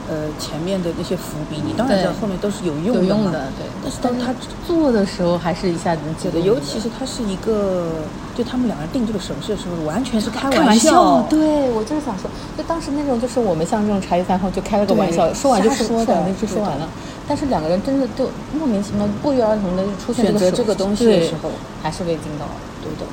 [0.08, 3.66] 呃前面的那些伏笔，你当然知道后面都是有用有用的，对。
[3.82, 4.34] 但是当他
[4.66, 8.02] 做的时候，还是一下子记得，尤其是他是一个，
[8.34, 16.88] 就他们两个人定这个手势的时候，完全是开开玩笑，对我就是想说，就当时那种就是我们像这种茶余饭后就开了个玩笑，说完就说的就说完了。
[17.28, 21.50] 但是两个人真的就莫名其妙、不约而同的就出现选择手这个东西的时候
[21.82, 22.52] 还是被惊到了。
[22.82, 23.06] 对的。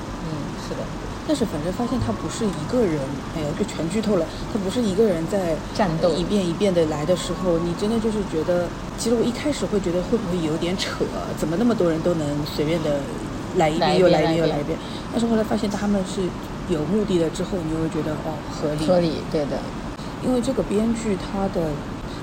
[1.28, 3.00] 但是反正发现他不是一个人，
[3.36, 4.26] 哎呀，就全剧透了。
[4.52, 8.68] 他不是一个人在战斗一遍一遍的来的时候，你真的就是觉得，
[8.98, 11.06] 其实我一开始会觉得会不会有点扯，
[11.38, 13.00] 怎么那么多人都能随便的
[13.58, 14.78] 来一遍又来一遍又来一遍？
[15.12, 16.22] 但是后来发现他们是
[16.70, 18.86] 有目的的之后，你就会觉得哦合理。
[18.86, 19.60] 合理，对的。
[20.26, 21.68] 因为这个编剧他的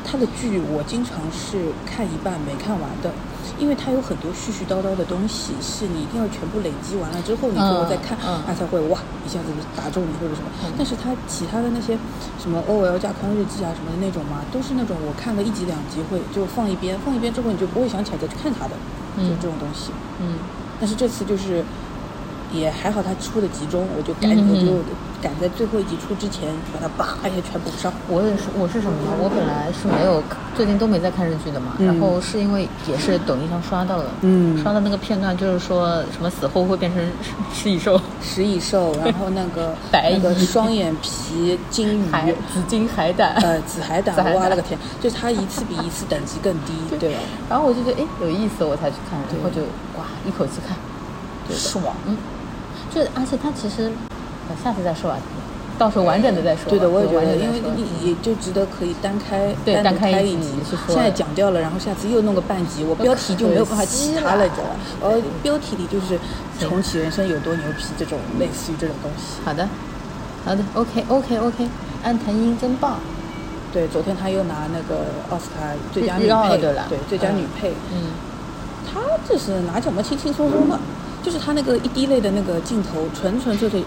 [0.04, 3.10] 他的剧我经常是看一半没看完的，
[3.58, 10.48] 因为他有很多絮絮叨叨的东西，是你一定要全部累积完了之后，你最后再看，嗯嗯他才会哇一下子打中你或者什么。
[10.76, 11.96] 但是他其他的那些
[12.38, 18.74] 什么 O L 架空日记啊什么的那种嘛，都是那种我看个一集两集会就放一边，放一边之后你就不会想起来再去看他的，
[19.16, 19.92] 就嗯这种东西。
[20.20, 20.38] 嗯，
[20.80, 21.64] 但是这次就是
[22.52, 24.72] 也还好，他出的集中，我就赶紧、就
[25.22, 27.92] 赶在最后一集出之前把它叭一下全补上。
[28.08, 29.12] 我也是，我是什么呢？
[29.20, 30.22] 我本来是没有
[30.56, 31.86] 最近都没在看日剧的嘛，嗯。
[31.86, 34.60] 然后是因为也是抖音上刷到的，嗯。
[34.62, 37.00] 刷到那个片段，就是说什么死后会变成
[37.52, 44.40] 食食蚁兽、食蚁兽， 然后那个白那个双眼皮金鱼，海紫金海胆，呃，紫海胆紫海，胆。
[44.42, 47.12] 哇了个天，就是它一次比一次等级更低，对。
[47.14, 47.20] 吧？
[47.48, 49.62] 然后我就觉得哎有意思，我才去看，然后就
[49.98, 50.76] 哇一口气看，
[51.54, 52.16] 爽，嗯，
[52.92, 53.90] 就而且它其实，
[54.48, 55.16] 呃下次再说吧，
[55.78, 56.68] 到时候完整的再说。
[56.68, 57.60] 对的，我也觉得，因为
[58.02, 64.76] 也就值得可以单开对单开一集去说现在讲掉了，然后下次又弄个半集，我标题就没有办法起它了，你知道吧？
[65.02, 66.18] 呃，标题里就是
[66.58, 69.40] 重启人生有多牛逼这种类似于这种东西。
[69.44, 69.68] 好的，
[70.44, 71.68] 好的，OK OK OK，
[72.02, 72.98] 安藤英真棒，
[73.72, 78.10] 对，昨天他又拿那个奥斯卡最佳女配，对了最佳女配，嗯，
[78.92, 80.78] 他这是拿奖嘛，轻轻松松的，
[81.22, 83.82] 就是他那个一滴泪的那个镜头，纯纯粹粹，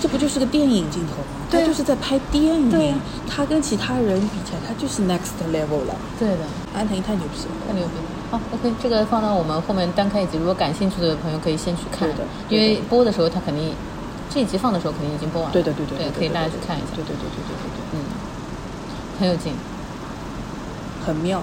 [0.00, 1.46] 这不就是个电影镜头吗？
[1.50, 2.98] 对啊他就是在拍电影对啊，
[3.28, 5.94] 他跟其他人比起来，他就是 next level 了。
[6.18, 6.38] 对的。
[6.74, 8.04] 安藤樱太牛逼了，太牛逼了！
[8.30, 13.72] 好，OK，这个放到我们后面单开一集，如果感兴趣的朋友可以先去看对的因对的为播的时候他肯定
[14.28, 15.52] 这一集放的时候肯定已经播完了。
[15.52, 16.86] 对的对的对，对，可以大家去看一下。
[16.96, 18.02] 对对对对对对对，嗯，
[19.20, 19.52] 很有劲，
[21.06, 21.40] 很妙。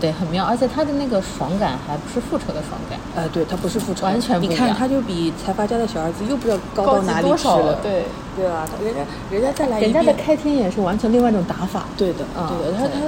[0.00, 7.80] 对，很妙，而且它的那个爽感还不是复仇的爽感，呃，对他不是复仇，完全不一样你看，他就比财阀家的小儿子又不知道高到哪里去了。
[7.82, 8.04] 对，
[8.36, 11.84] 对啊，人家人家再来一人家的，开天眼是完全另外一种打法。
[11.96, 13.00] 对的，啊对的，他他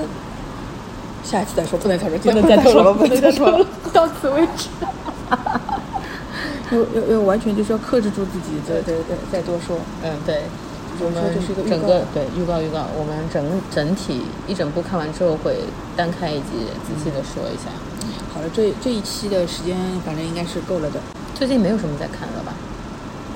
[1.23, 3.67] 下一次再说，不能再说，不能再说了，不能再说了。
[3.93, 4.69] 到此为止。
[6.73, 9.77] 要要要完全就是要克制住自己，再再再再多说。
[10.05, 10.43] 嗯，对，
[11.01, 13.41] 我们我们这是一个整个对预告预告，我们整
[13.73, 15.65] 整体一整部看完之后会
[15.97, 17.73] 单开一集，仔细的说一下。
[18.33, 21.01] 好了，这这一期的时间反正应该是够了的，
[21.35, 22.55] 最近没有什么在看了吧？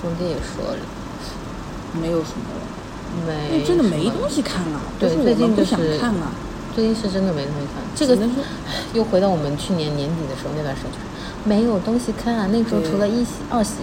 [0.01, 0.79] 中间也说了，
[2.01, 2.63] 没有什么了，
[3.17, 6.31] 因没为真的没东西看了，对最近不想就是看了。
[6.75, 8.43] 最近是真的没东西看，这个只能说
[8.93, 11.05] 又回到我们去年年底的时候那段时间，就是
[11.45, 12.49] 没有东西看啊。
[12.51, 13.75] 那时候除了一喜、二喜，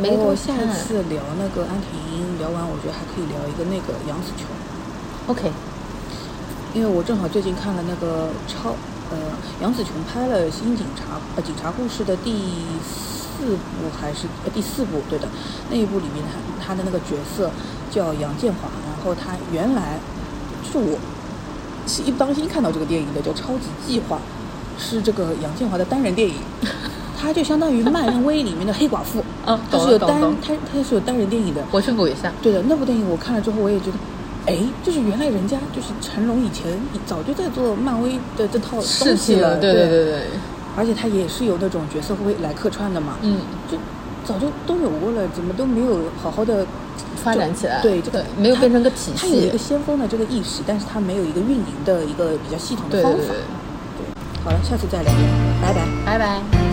[0.00, 0.58] 没我东西看。
[0.58, 4.46] 下一次聊那个安婷聊完，我觉得还可以聊一个那个杨紫琼
[5.26, 5.50] ，OK，
[6.74, 8.70] 因为我正好最近看了那个超
[9.10, 9.16] 呃
[9.62, 12.52] 杨紫琼拍了《新警察》呃《警察故事》的第
[12.84, 15.26] 四部还是呃第四部对的，
[15.70, 17.50] 那一部里面他他的那个角色
[17.90, 19.98] 叫杨建华，然后他原来
[20.62, 20.98] 就是我
[21.86, 24.18] 是一不当心看到这个电影的，叫《超级计划》，
[24.78, 26.36] 是这个杨建华的单人电影。
[27.18, 32.32] 他就相当于漫威里面的黑寡妇，嗯它是有单懂了懂懂它它是有单人电影的，我去补一下。
[32.42, 39.72] 对的，那部电影我看了之后，我也觉得，哎，就是原来人家就是成龙以前早就在做漫威的这套东事西了，情对。
[39.72, 40.22] 对对对，
[40.76, 43.40] 而且他也是有那种角色会来客串的嘛，嗯，
[43.70, 43.78] 就
[44.24, 46.66] 早就都有过了，怎么都没有好好的
[47.16, 49.14] 发展起来，对这个没有变成个体系。
[49.16, 53.18] 他有一个先锋的这个意识，但是他没有一个运营的一个比较系统的方法。
[53.18, 53.36] 对对对。
[53.98, 55.12] 对，好了，下次再聊，
[55.62, 55.86] 拜拜。
[56.04, 56.65] 拜拜。